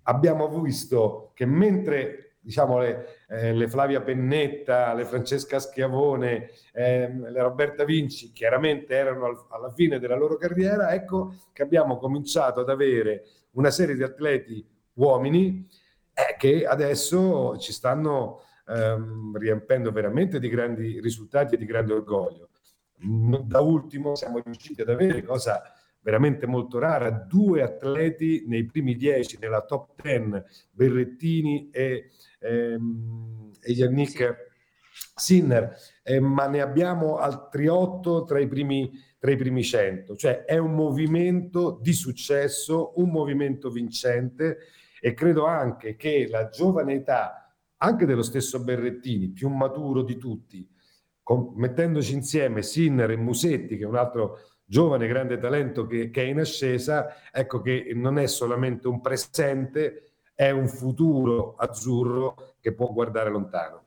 abbiamo 0.03 0.47
visto 0.61 1.31
che 1.33 1.45
mentre 1.45 2.37
diciamo 2.39 2.79
le, 2.79 3.20
eh, 3.31 3.53
le, 3.53 3.69
Flavia 3.69 4.01
Pennetta, 4.01 4.93
le 4.93 5.05
Francesca 5.05 5.59
Schiavone, 5.59 6.49
eh, 6.73 7.09
le 7.09 7.41
Roberta 7.41 7.85
Vinci, 7.85 8.33
chiaramente 8.33 8.93
erano 8.93 9.25
al, 9.25 9.45
alla 9.49 9.71
fine 9.71 9.99
della 9.99 10.17
loro 10.17 10.35
carriera, 10.35 10.93
ecco 10.93 11.35
che 11.53 11.63
abbiamo 11.63 11.97
cominciato 11.97 12.59
ad 12.59 12.69
avere 12.69 13.23
una 13.51 13.69
serie 13.69 13.95
di 13.95 14.03
atleti 14.03 14.67
uomini 14.95 15.65
eh, 16.13 16.35
che 16.37 16.65
adesso 16.65 17.57
ci 17.57 17.71
stanno 17.71 18.41
ehm, 18.67 19.37
riempendo 19.37 19.91
veramente 19.93 20.37
di 20.37 20.49
grandi 20.49 20.99
risultati 20.99 21.55
e 21.55 21.57
di 21.57 21.65
grande 21.65 21.93
orgoglio. 21.93 22.49
Da 23.01 23.61
ultimo 23.61 24.13
siamo 24.15 24.39
riusciti 24.43 24.81
ad 24.81 24.89
avere, 24.89 25.23
cosa 25.23 25.61
veramente 26.01 26.45
molto 26.47 26.79
rara, 26.79 27.09
due 27.09 27.61
atleti 27.61 28.43
nei 28.47 28.65
primi 28.65 28.95
dieci, 28.95 29.37
nella 29.39 29.61
top 29.61 30.01
ten, 30.01 30.43
Berrettini 30.71 31.69
e, 31.71 32.09
ehm, 32.41 33.51
e 33.61 33.71
Yannick 33.71 34.49
Sinner, 35.15 35.75
eh, 36.03 36.19
ma 36.19 36.47
ne 36.47 36.61
abbiamo 36.61 37.17
altri 37.17 37.67
otto 37.67 38.23
tra 38.23 38.39
i 38.39 38.47
primi 38.47 38.91
tra 39.21 39.29
i 39.29 39.35
primi 39.35 39.63
cento, 39.63 40.15
cioè 40.15 40.45
è 40.45 40.57
un 40.57 40.73
movimento 40.73 41.77
di 41.79 41.93
successo, 41.93 42.93
un 42.95 43.11
movimento 43.11 43.69
vincente 43.69 44.57
e 44.99 45.13
credo 45.13 45.45
anche 45.45 45.95
che 45.95 46.27
la 46.27 46.49
giovane 46.49 46.95
età, 46.95 47.55
anche 47.77 48.07
dello 48.07 48.23
stesso 48.23 48.63
Berrettini, 48.63 49.29
più 49.29 49.47
maturo 49.49 50.01
di 50.01 50.17
tutti, 50.17 50.67
con, 51.21 51.53
mettendoci 51.55 52.15
insieme 52.15 52.63
Sinner 52.63 53.11
e 53.11 53.15
Musetti, 53.15 53.77
che 53.77 53.83
è 53.83 53.87
un 53.87 53.95
altro 53.95 54.39
giovane 54.65 55.05
grande 55.05 55.37
talento 55.37 55.85
che, 55.85 56.09
che 56.09 56.23
è 56.23 56.25
in 56.25 56.39
ascesa, 56.39 57.13
ecco 57.31 57.61
che 57.61 57.91
non 57.93 58.17
è 58.17 58.25
solamente 58.25 58.87
un 58.87 59.01
presente, 59.01 60.10
è 60.33 60.49
un 60.49 60.67
futuro 60.67 61.55
azzurro 61.57 62.55
che 62.59 62.73
può 62.73 62.91
guardare 62.91 63.29
lontano. 63.29 63.85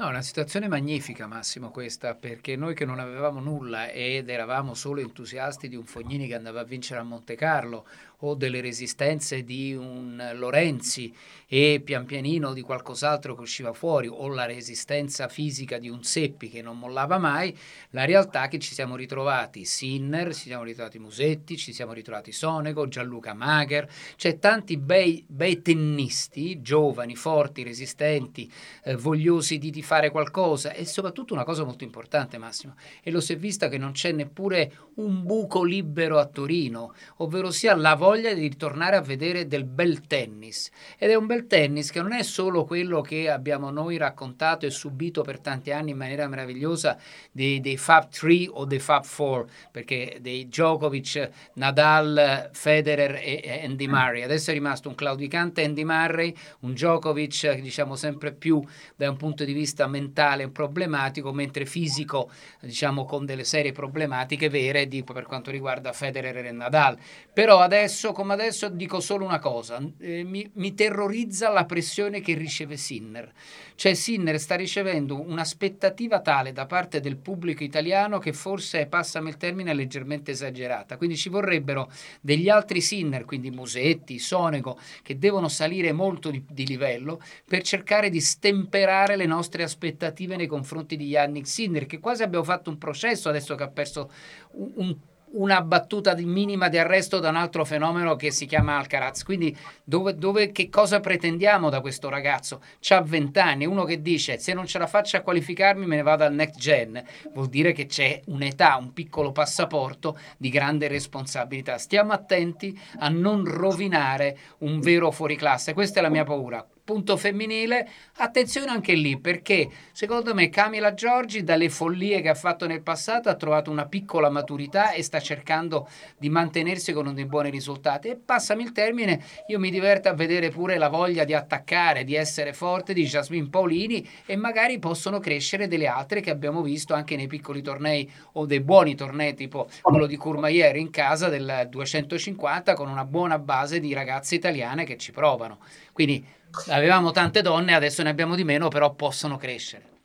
No, 0.00 0.06
una 0.06 0.22
situazione 0.22 0.68
magnifica, 0.68 1.26
Massimo, 1.26 1.72
questa, 1.72 2.14
perché 2.14 2.54
noi 2.54 2.72
che 2.72 2.84
non 2.84 3.00
avevamo 3.00 3.40
nulla 3.40 3.90
ed 3.90 4.28
eravamo 4.28 4.74
solo 4.74 5.00
entusiasti 5.00 5.68
di 5.68 5.74
un 5.74 5.82
Fognini 5.82 6.28
che 6.28 6.36
andava 6.36 6.60
a 6.60 6.64
vincere 6.64 7.00
a 7.00 7.02
Monte 7.02 7.34
Carlo 7.34 7.84
o 8.20 8.34
delle 8.34 8.60
resistenze 8.60 9.44
di 9.44 9.74
un 9.74 10.32
Lorenzi 10.34 11.14
e 11.46 11.80
pian 11.84 12.04
pianino 12.04 12.52
di 12.52 12.62
qualcos'altro 12.62 13.34
che 13.34 13.42
usciva 13.42 13.72
fuori 13.72 14.08
o 14.08 14.28
la 14.28 14.44
resistenza 14.44 15.28
fisica 15.28 15.78
di 15.78 15.88
un 15.88 16.02
Seppi 16.02 16.48
che 16.48 16.60
non 16.62 16.78
mollava 16.78 17.18
mai, 17.18 17.56
la 17.90 18.04
realtà 18.04 18.44
è 18.44 18.48
che 18.48 18.58
ci 18.58 18.74
siamo 18.74 18.96
ritrovati 18.96 19.64
Sinner, 19.64 20.34
ci 20.34 20.48
siamo 20.48 20.64
ritrovati 20.64 20.98
Musetti, 20.98 21.56
ci 21.56 21.72
siamo 21.72 21.92
ritrovati 21.92 22.32
Sonego, 22.32 22.88
Gianluca 22.88 23.34
Mager, 23.34 23.88
c'è 24.16 24.38
tanti 24.38 24.76
bei, 24.76 25.24
bei 25.26 25.62
tennisti, 25.62 26.60
giovani, 26.60 27.14
forti, 27.14 27.62
resistenti, 27.62 28.50
eh, 28.82 28.96
vogliosi 28.96 29.58
di, 29.58 29.70
di 29.70 29.82
fare 29.82 30.10
qualcosa 30.10 30.72
e 30.72 30.84
soprattutto 30.84 31.34
una 31.34 31.44
cosa 31.44 31.64
molto 31.64 31.84
importante 31.84 32.36
Massimo, 32.36 32.74
e 33.02 33.10
lo 33.10 33.20
si 33.20 33.32
è 33.32 33.36
vista 33.36 33.68
che 33.68 33.78
non 33.78 33.92
c'è 33.92 34.12
neppure 34.12 34.72
un 34.96 35.22
buco 35.22 35.62
libero 35.62 36.18
a 36.18 36.26
Torino, 36.26 36.92
ovvero 37.18 37.50
sia 37.50 37.74
la 37.76 37.94
voglia 37.94 38.07
voglia 38.08 38.32
di 38.32 38.40
ritornare 38.40 38.96
a 38.96 39.02
vedere 39.02 39.46
del 39.46 39.64
bel 39.64 40.06
tennis. 40.06 40.70
Ed 40.96 41.10
è 41.10 41.14
un 41.14 41.26
bel 41.26 41.46
tennis 41.46 41.90
che 41.90 42.00
non 42.00 42.12
è 42.12 42.22
solo 42.22 42.64
quello 42.64 43.02
che 43.02 43.28
abbiamo 43.28 43.68
noi 43.68 43.98
raccontato 43.98 44.64
e 44.64 44.70
subito 44.70 45.20
per 45.20 45.40
tanti 45.40 45.72
anni 45.72 45.90
in 45.90 45.98
maniera 45.98 46.26
meravigliosa 46.26 46.96
dei, 47.30 47.60
dei 47.60 47.76
Fab 47.76 48.08
3 48.08 48.48
o 48.48 48.64
dei 48.64 48.78
Fab 48.78 49.04
4 49.04 49.48
perché 49.70 50.18
dei 50.22 50.48
Djokovic, 50.48 51.30
Nadal, 51.54 52.48
Federer 52.52 53.20
e 53.22 53.60
Andy 53.64 53.86
Murray. 53.86 54.22
Adesso 54.22 54.52
è 54.52 54.54
rimasto 54.54 54.88
un 54.88 54.94
claudicante 54.94 55.62
Andy 55.62 55.84
Murray 55.84 56.34
un 56.60 56.72
Djokovic 56.72 57.60
diciamo 57.60 57.94
sempre 57.94 58.32
più 58.32 58.64
da 58.96 59.10
un 59.10 59.16
punto 59.18 59.44
di 59.44 59.52
vista 59.52 59.86
mentale 59.86 60.48
problematico 60.48 61.30
mentre 61.32 61.66
fisico 61.66 62.30
diciamo 62.60 63.04
con 63.04 63.26
delle 63.26 63.44
serie 63.44 63.72
problematiche 63.72 64.48
vere 64.48 64.88
di, 64.88 65.04
per 65.04 65.24
quanto 65.24 65.50
riguarda 65.50 65.92
Federer 65.92 66.46
e 66.46 66.52
Nadal. 66.52 66.96
Però 67.34 67.58
adesso 67.58 67.97
adesso 67.98 68.12
come 68.12 68.32
adesso 68.32 68.68
dico 68.68 69.00
solo 69.00 69.24
una 69.24 69.40
cosa, 69.40 69.82
eh, 69.98 70.22
mi, 70.22 70.48
mi, 70.54 70.72
terrorizza 70.74 71.50
la 71.50 71.64
pressione 71.64 72.20
che 72.20 72.34
riceve 72.34 72.76
Sinner. 72.76 73.32
Cioè 73.74 73.94
Sinner 73.94 74.38
sta 74.38 74.54
ricevendo 74.54 75.20
un'aspettativa 75.20 76.20
tale 76.20 76.52
da 76.52 76.66
parte 76.66 77.00
del 77.00 77.16
pubblico 77.16 77.64
italiano 77.64 78.18
che 78.18 78.32
forse, 78.32 78.86
passami 78.86 79.30
il 79.30 79.36
termine, 79.36 79.72
è 79.72 79.74
leggermente 79.74 80.30
esagerata. 80.30 80.96
Quindi 80.96 81.16
ci 81.16 81.28
vorrebbero 81.28 81.90
degli 82.20 82.48
altri 82.48 82.80
Sinner, 82.80 83.24
quindi 83.24 83.50
Musetti, 83.50 84.20
Sonego, 84.20 84.78
che 85.02 85.18
devono 85.18 85.48
salire 85.48 85.90
molto 85.90 86.30
di, 86.30 86.44
di 86.48 86.66
livello 86.66 87.20
per 87.44 87.62
cercare 87.62 88.10
di 88.10 88.20
stemperare 88.20 89.16
le 89.16 89.26
nostre 89.26 89.64
aspettative 89.64 90.36
nei 90.36 90.46
confronti 90.46 90.96
di 90.96 91.06
Yannick 91.06 91.48
Sinner, 91.48 91.86
che 91.86 91.98
quasi 91.98 92.22
abbiamo 92.22 92.44
fatto 92.44 92.70
un 92.70 92.78
processo 92.78 93.28
adesso 93.28 93.56
che 93.56 93.64
ha 93.64 93.68
perso 93.68 94.10
un, 94.52 94.70
un 94.76 94.96
una 95.32 95.62
battuta 95.62 96.14
di 96.14 96.24
minima 96.24 96.68
di 96.68 96.78
arresto 96.78 97.18
da 97.18 97.28
un 97.28 97.36
altro 97.36 97.64
fenomeno 97.64 98.16
che 98.16 98.30
si 98.30 98.46
chiama 98.46 98.78
Alcaraz. 98.78 99.24
Quindi 99.24 99.56
dove, 99.84 100.14
dove, 100.14 100.52
che 100.52 100.68
cosa 100.68 101.00
pretendiamo 101.00 101.70
da 101.70 101.80
questo 101.80 102.08
ragazzo? 102.08 102.62
Ha 102.88 103.00
20 103.00 103.38
anni, 103.38 103.66
uno 103.66 103.84
che 103.84 104.00
dice 104.00 104.38
se 104.38 104.54
non 104.54 104.66
ce 104.66 104.78
la 104.78 104.86
faccio 104.86 105.16
a 105.16 105.20
qualificarmi 105.20 105.86
me 105.86 105.96
ne 105.96 106.02
vado 106.02 106.24
al 106.24 106.34
next 106.34 106.58
gen, 106.58 107.02
vuol 107.32 107.48
dire 107.48 107.72
che 107.72 107.86
c'è 107.86 108.20
un'età, 108.26 108.76
un 108.76 108.92
piccolo 108.92 109.32
passaporto 109.32 110.18
di 110.36 110.48
grande 110.48 110.88
responsabilità. 110.88 111.78
Stiamo 111.78 112.12
attenti 112.12 112.78
a 112.98 113.08
non 113.08 113.44
rovinare 113.44 114.38
un 114.58 114.80
vero 114.80 115.10
fuoriclasse, 115.10 115.74
questa 115.74 116.00
è 116.00 116.02
la 116.02 116.08
mia 116.08 116.24
paura 116.24 116.66
punto 116.88 117.18
femminile, 117.18 117.86
attenzione 118.16 118.70
anche 118.70 118.94
lì 118.94 119.20
perché 119.20 119.68
secondo 119.92 120.32
me 120.32 120.48
Camila 120.48 120.94
Giorgi 120.94 121.44
dalle 121.44 121.68
follie 121.68 122.22
che 122.22 122.30
ha 122.30 122.34
fatto 122.34 122.66
nel 122.66 122.80
passato 122.80 123.28
ha 123.28 123.34
trovato 123.34 123.70
una 123.70 123.84
piccola 123.84 124.30
maturità 124.30 124.92
e 124.92 125.02
sta 125.02 125.20
cercando 125.20 125.86
di 126.16 126.30
mantenersi 126.30 126.94
con 126.94 127.12
dei 127.12 127.26
buoni 127.26 127.50
risultati 127.50 128.08
e 128.08 128.16
passami 128.16 128.62
il 128.62 128.72
termine, 128.72 129.22
io 129.48 129.58
mi 129.58 129.70
diverto 129.70 130.08
a 130.08 130.14
vedere 130.14 130.48
pure 130.48 130.78
la 130.78 130.88
voglia 130.88 131.24
di 131.24 131.34
attaccare, 131.34 132.04
di 132.04 132.14
essere 132.14 132.54
forte 132.54 132.94
di 132.94 133.04
Jasmine 133.04 133.50
Paolini 133.50 134.08
e 134.24 134.36
magari 134.36 134.78
possono 134.78 135.18
crescere 135.18 135.68
delle 135.68 135.88
altre 135.88 136.22
che 136.22 136.30
abbiamo 136.30 136.62
visto 136.62 136.94
anche 136.94 137.16
nei 137.16 137.26
piccoli 137.26 137.60
tornei 137.60 138.10
o 138.32 138.46
dei 138.46 138.60
buoni 138.60 138.94
tornei 138.94 139.34
tipo 139.34 139.68
quello 139.82 140.06
di 140.06 140.16
Courmayeur 140.16 140.76
in 140.76 140.88
casa 140.88 141.28
del 141.28 141.66
250 141.68 142.72
con 142.72 142.88
una 142.88 143.04
buona 143.04 143.38
base 143.38 143.78
di 143.78 143.92
ragazze 143.92 144.36
italiane 144.36 144.84
che 144.84 144.96
ci 144.96 145.12
provano. 145.12 145.58
Quindi 145.92 146.36
avevamo 146.66 147.10
tante 147.10 147.42
donne, 147.42 147.74
adesso 147.74 148.02
ne 148.02 148.10
abbiamo 148.10 148.34
di 148.34 148.44
meno, 148.44 148.68
però 148.68 148.94
possono 148.94 149.36
crescere. 149.36 149.97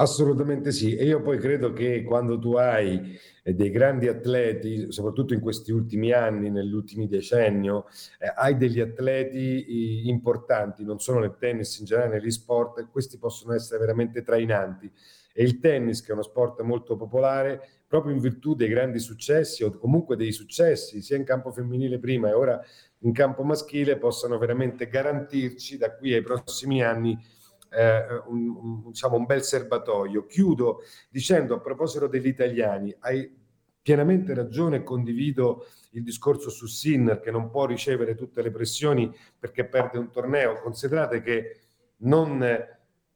Assolutamente 0.00 0.72
sì, 0.72 0.96
e 0.96 1.04
io 1.04 1.20
poi 1.20 1.36
credo 1.36 1.74
che 1.74 2.02
quando 2.04 2.38
tu 2.38 2.54
hai 2.54 3.18
eh, 3.42 3.52
dei 3.52 3.68
grandi 3.70 4.08
atleti, 4.08 4.90
soprattutto 4.90 5.34
in 5.34 5.40
questi 5.40 5.72
ultimi 5.72 6.10
anni, 6.12 6.48
nell'ultimo 6.48 7.04
decennio, 7.06 7.84
eh, 8.18 8.32
hai 8.34 8.56
degli 8.56 8.80
atleti 8.80 10.08
importanti, 10.08 10.84
non 10.84 11.00
solo 11.00 11.18
nel 11.20 11.36
tennis, 11.38 11.78
in 11.80 11.84
generale 11.84 12.14
negli 12.14 12.30
sport, 12.30 12.88
questi 12.90 13.18
possono 13.18 13.52
essere 13.52 13.78
veramente 13.78 14.22
trainanti. 14.22 14.90
E 15.34 15.44
il 15.44 15.58
tennis, 15.60 16.00
che 16.00 16.08
è 16.10 16.12
uno 16.14 16.22
sport 16.22 16.62
molto 16.62 16.96
popolare, 16.96 17.60
proprio 17.86 18.14
in 18.14 18.20
virtù 18.20 18.54
dei 18.54 18.68
grandi 18.68 19.00
successi 19.00 19.64
o 19.64 19.70
comunque 19.76 20.16
dei 20.16 20.32
successi, 20.32 21.02
sia 21.02 21.16
in 21.18 21.24
campo 21.24 21.50
femminile 21.50 21.98
prima 21.98 22.30
e 22.30 22.32
ora 22.32 22.58
in 23.00 23.12
campo 23.12 23.42
maschile 23.42 23.98
possano 23.98 24.38
veramente 24.38 24.88
garantirci 24.88 25.76
da 25.76 25.94
qui 25.94 26.14
ai 26.14 26.22
prossimi 26.22 26.82
anni 26.82 27.18
eh, 27.70 28.04
un, 28.26 28.48
un, 28.48 28.82
diciamo, 28.90 29.16
un 29.16 29.24
bel 29.24 29.42
serbatoio. 29.42 30.26
Chiudo 30.26 30.82
dicendo 31.08 31.54
a 31.54 31.60
proposito 31.60 32.06
degli 32.06 32.26
italiani, 32.26 32.94
hai 33.00 33.38
pienamente 33.82 34.34
ragione 34.34 34.76
e 34.76 34.82
condivido 34.82 35.66
il 35.92 36.02
discorso 36.02 36.50
su 36.50 36.66
Sinner 36.66 37.20
che 37.20 37.30
non 37.30 37.50
può 37.50 37.64
ricevere 37.66 38.14
tutte 38.14 38.42
le 38.42 38.50
pressioni 38.50 39.10
perché 39.38 39.64
perde 39.64 39.98
un 39.98 40.10
torneo. 40.10 40.60
Considerate 40.60 41.22
che 41.22 41.60
non 41.98 42.44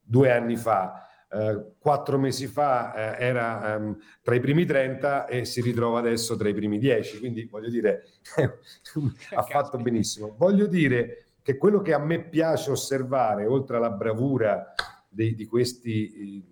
due 0.01 0.31
anni 0.31 0.57
fa 0.57 1.05
eh, 1.35 1.73
quattro 1.81 2.17
mesi 2.17 2.47
fa 2.47 3.17
eh, 3.17 3.25
era 3.25 3.77
um, 3.77 3.99
tra 4.23 4.37
i 4.37 4.41
primi 4.41 4.65
30 4.65 5.27
e 5.27 5.45
si 5.45 5.61
ritrova 5.61 5.99
adesso 5.99 6.37
tra 6.37 6.49
i 6.49 6.55
primi 6.55 6.79
10, 6.79 7.19
quindi 7.19 7.45
voglio 7.51 7.71
dire, 7.71 8.05
ha 9.35 9.43
fatto 9.43 9.79
benissimo. 9.79 10.37
Voglio 10.39 10.67
dire 10.67 11.24
che 11.45 11.59
quello 11.59 11.83
che 11.83 11.93
a 11.93 11.99
me 11.99 12.27
piace 12.27 12.71
osservare, 12.71 13.45
oltre 13.45 13.77
alla 13.77 13.91
bravura 13.91 14.73
dei, 15.07 15.35
di 15.35 15.45
questi 15.45 16.09
eh, 16.09 16.45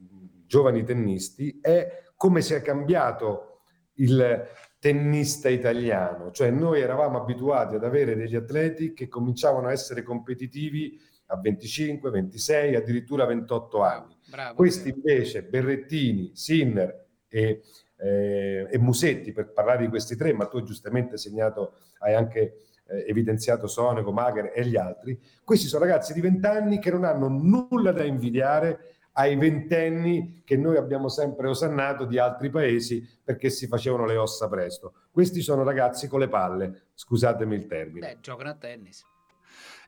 giovani 0.47 0.85
tennisti, 0.85 1.61
è 1.63 2.11
come 2.15 2.43
si 2.43 2.53
è 2.53 2.61
cambiato 2.61 3.63
il 3.95 4.47
tennista 4.79 5.49
italiano, 5.49 6.31
cioè 6.31 6.51
noi 6.51 6.83
eravamo 6.83 7.19
abituati 7.19 7.75
ad 7.75 7.85
avere 7.85 8.15
degli 8.15 8.37
atleti 8.37 8.93
che 8.93 9.09
cominciavano 9.09 9.69
a 9.69 9.73
essere 9.73 10.03
competitivi 10.03 11.01
a 11.29 11.41
25, 11.41 12.11
26, 12.11 12.75
addirittura 12.75 13.25
28 13.25 13.83
anni. 13.83 14.15
Bravo, 14.29 14.57
Questi 14.57 14.91
invece, 14.91 15.43
Berrettini, 15.45 16.33
Sinner 16.35 17.07
e, 17.29 17.63
eh, 17.97 18.69
e, 18.71 18.79
Musetti, 18.79 19.33
per 19.33 19.53
parlare 19.53 19.85
di 19.85 19.89
questi 19.89 20.17
tre, 20.17 20.35
ma 20.35 20.49
tu 20.49 20.63
giustamente 20.63 21.17
segnato, 21.17 21.79
hai 22.01 22.15
anche 22.15 22.59
eh, 22.93 23.05
evidenziato 23.09 23.67
Sonego, 23.67 24.13
Magher 24.13 24.53
e 24.55 24.67
gli 24.67 24.77
altri, 24.77 25.19
questi 25.45 25.67
sono 25.67 25.85
ragazzi 25.85 26.13
di 26.13 26.21
20 26.21 26.47
anni 26.47 26.79
che 26.79 26.91
non 26.91 27.05
hanno 27.05 27.29
nulla 27.29 27.93
da 27.93 28.05
invidiare 28.05 28.93
ai 29.15 29.37
ventenni 29.37 30.43
che 30.45 30.57
noi 30.57 30.77
abbiamo 30.77 31.09
sempre 31.09 31.49
osannato 31.49 32.05
di 32.05 32.19
altri 32.19 32.51
paesi 32.51 33.07
perché 33.23 33.51
si 33.51 33.67
facevano 33.67 34.07
le 34.07 34.17
ossa 34.17 34.49
presto. 34.49 34.95
Questi 35.11 35.43
sono 35.43 35.65
ragazzi 35.65 36.09
con 36.09 36.21
le 36.21 36.29
palle, 36.29 36.85
scusatemi 36.95 37.55
il 37.55 37.67
termine. 37.67 38.15
Beh, 38.15 38.21
giocano 38.21 38.51
a 38.51 38.55
tennis. 38.55 39.05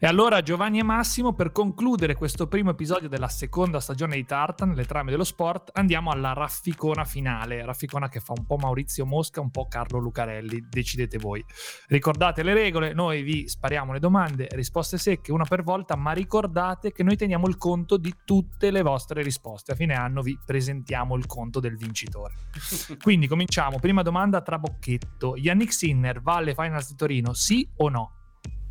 E 0.05 0.07
allora 0.07 0.43
Giovanni 0.43 0.81
e 0.81 0.83
Massimo, 0.83 1.33
per 1.33 1.51
concludere 1.51 2.15
questo 2.15 2.47
primo 2.47 2.71
episodio 2.71 3.09
della 3.09 3.29
seconda 3.29 3.81
stagione 3.81 4.17
di 4.17 4.25
Tartan, 4.27 4.75
le 4.75 4.85
trame 4.85 5.11
dello 5.11 5.25
sport, 5.25 5.71
andiamo 5.73 6.11
alla 6.11 6.35
rafficona 6.35 7.05
finale. 7.05 7.65
Rafficona 7.65 8.09
che 8.09 8.21
fa 8.21 8.35
un 8.37 8.45
po' 8.45 8.57
Maurizio 8.57 9.07
Mosca, 9.07 9.41
un 9.41 9.51
po' 9.51 9.67
Carlo 9.67 9.99
Lucarelli, 9.99 10.67
decidete 10.69 11.17
voi. 11.17 11.43
Ricordate 11.87 12.43
le 12.43 12.53
regole, 12.53 12.93
noi 12.93 13.23
vi 13.23 13.49
spariamo 13.49 13.93
le 13.93 13.99
domande, 13.99 14.49
risposte 14.51 14.99
secche, 14.99 15.33
una 15.33 15.45
per 15.45 15.63
volta, 15.63 15.97
ma 15.97 16.13
ricordate 16.13 16.93
che 16.93 17.03
noi 17.03 17.17
teniamo 17.17 17.47
il 17.47 17.57
conto 17.57 17.97
di 17.97 18.15
tutte 18.25 18.71
le 18.71 18.83
vostre 18.83 19.23
risposte. 19.23 19.73
A 19.73 19.75
fine 19.75 19.95
anno 19.95 20.21
vi 20.21 20.39
presentiamo 20.45 21.17
il 21.17 21.25
conto 21.27 21.61
del 21.61 21.77
vincitore. 21.77 22.35
Quindi 23.01 23.27
cominciamo. 23.27 23.79
Prima 23.79 24.03
domanda 24.03 24.43
tra 24.43 24.59
bocchetto. 24.59 25.37
Yannick 25.37 25.73
Sinner 25.73 26.21
va 26.21 26.35
alle 26.35 26.53
Finals 26.55 26.91
di 26.91 26.97
Torino, 26.97 27.33
sì 27.33 27.67
o 27.77 27.89
no? 27.89 28.11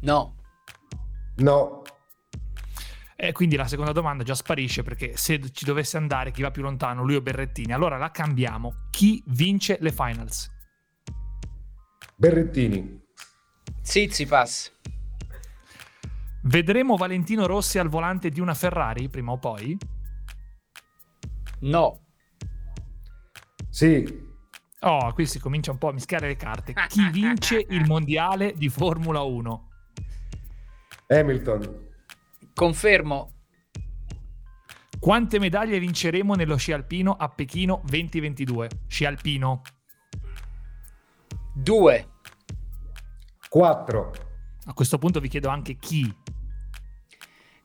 No. 0.02 0.36
No. 1.38 1.82
E 3.16 3.32
quindi 3.32 3.56
la 3.56 3.68
seconda 3.68 3.92
domanda 3.92 4.24
già 4.24 4.36
sparisce 4.36 4.84
perché 4.84 5.16
se 5.16 5.40
ci 5.52 5.66
dovesse 5.66 5.98
andare 5.98 6.32
chi 6.32 6.42
va 6.42 6.52
più 6.52 6.62
lontano, 6.62 7.04
lui 7.04 7.16
o 7.16 7.22
Berrettini, 7.22 7.72
allora 7.72 7.98
la 7.98 8.12
cambiamo. 8.12 8.88
Chi 8.90 9.24
vince 9.28 9.78
le 9.80 9.92
finals? 9.92 10.52
Berrettini. 12.16 13.02
Zizipas. 13.82 14.72
Vedremo 16.42 16.98
Valentino 16.98 17.46
Rossi 17.46 17.80
al 17.80 17.88
volante 17.88 18.30
di 18.30 18.42
una 18.42 18.54
Ferrari 18.54 19.08
prima 19.08 19.32
o 19.32 19.38
poi? 19.38 19.78
No. 21.62 22.00
Sì. 23.70 24.32
Oh, 24.82 25.14
qui 25.14 25.26
si 25.26 25.40
comincia 25.40 25.72
un 25.72 25.78
po' 25.78 25.88
a 25.88 25.94
mischiare 25.94 26.28
le 26.28 26.36
carte. 26.36 26.74
Chi 26.90 27.10
vince 27.10 27.66
il 27.70 27.86
mondiale 27.86 28.54
di 28.58 28.68
Formula 28.68 29.22
1? 29.22 29.70
Hamilton. 31.08 31.92
Confermo. 32.54 33.32
Quante 35.00 35.38
medaglie 35.38 35.80
vinceremo 35.80 36.34
nello 36.36 36.56
sci 36.56 36.72
alpino 36.72 37.14
a 37.14 37.28
Pechino 37.28 37.82
2022? 37.86 38.70
Sci 38.88 39.06
alpino. 39.06 39.62
2. 41.56 42.08
4. 43.50 44.12
A 44.66 44.74
questo 44.74 44.98
punto 44.98 45.20
vi 45.20 45.28
chiedo 45.28 45.50
anche 45.50 45.78
chi. 45.78 46.12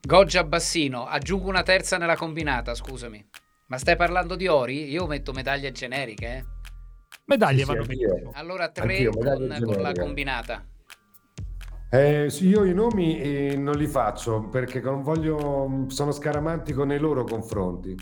Goggia 0.01 0.42
Bassino. 0.44 1.07
Aggiungo 1.07 1.48
una 1.48 1.62
terza 1.62 1.96
nella 1.96 2.16
combinata, 2.16 2.74
scusami. 2.74 3.24
Ma 3.68 3.79
stai 3.79 3.96
parlando 3.96 4.35
di 4.35 4.46
ori? 4.46 4.88
Io 4.90 5.07
metto 5.07 5.33
medaglie 5.33 5.70
generiche, 5.70 6.27
eh. 6.27 6.44
Medaglie 7.27 7.61
Sì, 7.61 7.64
vanno 7.66 7.85
bene. 7.85 8.31
Allora 8.33 8.70
3 8.70 8.83
Anch'io, 8.83 9.11
con, 9.12 9.59
con 9.62 9.83
la 9.83 9.92
combinata. 9.92 10.66
Eh, 11.90 12.29
sì, 12.29 12.48
io 12.48 12.64
i 12.64 12.74
nomi 12.74 13.18
eh, 13.18 13.57
non 13.57 13.74
li 13.77 13.87
faccio 13.87 14.42
perché 14.48 14.81
non 14.81 15.03
voglio, 15.03 15.87
sono 15.88 16.12
scaramantico 16.12 16.85
nei 16.85 16.98
loro 16.98 17.24
confronti. 17.24 17.96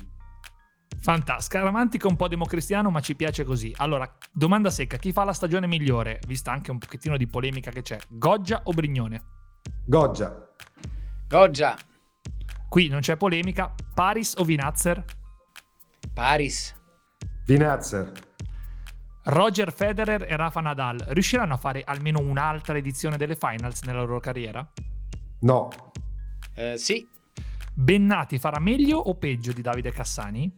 Fantastico, 0.98 1.62
romantico, 1.62 2.08
un 2.08 2.16
po' 2.16 2.26
democristiano, 2.26 2.90
ma 2.90 2.98
ci 2.98 3.14
piace 3.14 3.44
così. 3.44 3.72
Allora, 3.76 4.12
domanda 4.32 4.70
secca: 4.70 4.96
chi 4.96 5.12
fa 5.12 5.22
la 5.22 5.32
stagione 5.32 5.68
migliore? 5.68 6.18
Vista 6.26 6.50
anche 6.50 6.72
un 6.72 6.78
pochettino 6.78 7.16
di 7.16 7.28
polemica 7.28 7.70
che 7.70 7.82
c'è, 7.82 7.96
Goggia 8.08 8.62
o 8.64 8.72
Brignone? 8.72 9.22
Goggia. 9.84 10.52
Goggia. 11.28 11.76
Qui 12.68 12.88
non 12.88 13.00
c'è 13.00 13.16
polemica. 13.16 13.72
Paris 13.94 14.34
o 14.38 14.42
Vinazzer? 14.42 15.04
Paris. 16.12 16.74
Vinazzer. 17.44 18.12
Roger 19.28 19.72
Federer 19.72 20.24
e 20.28 20.36
Rafa 20.36 20.60
Nadal 20.60 20.98
riusciranno 21.08 21.54
a 21.54 21.56
fare 21.56 21.82
almeno 21.84 22.20
un'altra 22.20 22.76
edizione 22.76 23.16
delle 23.16 23.34
finals 23.34 23.82
nella 23.82 24.00
loro 24.00 24.20
carriera? 24.20 24.64
No. 25.40 25.68
Eh, 26.54 26.76
sì. 26.78 27.06
Bennati 27.74 28.38
farà 28.38 28.60
meglio 28.60 28.98
o 28.98 29.16
peggio 29.16 29.52
di 29.52 29.62
Davide 29.62 29.90
Cassani? 29.90 30.50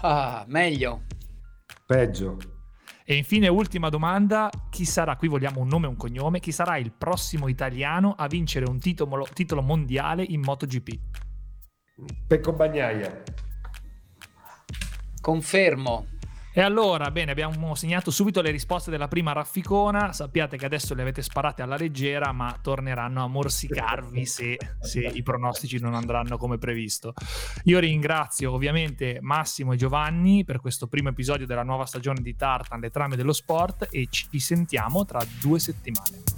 Ah, 0.00 0.44
meglio. 0.48 1.02
Peggio. 1.84 2.38
E 3.04 3.14
infine, 3.14 3.48
ultima 3.48 3.90
domanda: 3.90 4.50
chi 4.70 4.86
sarà? 4.86 5.16
Qui 5.16 5.28
vogliamo 5.28 5.60
un 5.60 5.68
nome 5.68 5.86
e 5.86 5.90
un 5.90 5.96
cognome. 5.96 6.40
Chi 6.40 6.52
sarà 6.52 6.78
il 6.78 6.92
prossimo 6.92 7.48
italiano 7.48 8.14
a 8.16 8.26
vincere 8.28 8.64
un 8.68 8.78
titolo, 8.78 9.26
titolo 9.32 9.60
mondiale 9.60 10.24
in 10.26 10.40
MotoGP? 10.40 10.98
Pecco 12.26 12.52
Bagnaia. 12.52 13.22
Confermo. 15.20 16.16
E 16.58 16.60
allora, 16.60 17.12
bene, 17.12 17.30
abbiamo 17.30 17.76
segnato 17.76 18.10
subito 18.10 18.42
le 18.42 18.50
risposte 18.50 18.90
della 18.90 19.06
prima 19.06 19.30
rafficona. 19.30 20.12
Sappiate 20.12 20.56
che 20.56 20.66
adesso 20.66 20.92
le 20.92 21.02
avete 21.02 21.22
sparate 21.22 21.62
alla 21.62 21.76
leggera, 21.76 22.32
ma 22.32 22.58
torneranno 22.60 23.22
a 23.22 23.28
morsicarvi 23.28 24.26
se, 24.26 24.58
se 24.80 25.02
i 25.02 25.22
pronostici 25.22 25.78
non 25.78 25.94
andranno 25.94 26.36
come 26.36 26.58
previsto. 26.58 27.14
Io 27.66 27.78
ringrazio 27.78 28.50
ovviamente 28.50 29.18
Massimo 29.20 29.72
e 29.72 29.76
Giovanni 29.76 30.44
per 30.44 30.60
questo 30.60 30.88
primo 30.88 31.10
episodio 31.10 31.46
della 31.46 31.62
nuova 31.62 31.86
stagione 31.86 32.22
di 32.22 32.34
Tartan, 32.34 32.80
le 32.80 32.90
trame 32.90 33.14
dello 33.14 33.32
sport, 33.32 33.86
e 33.92 34.08
ci 34.10 34.40
sentiamo 34.40 35.04
tra 35.04 35.24
due 35.40 35.60
settimane. 35.60 36.37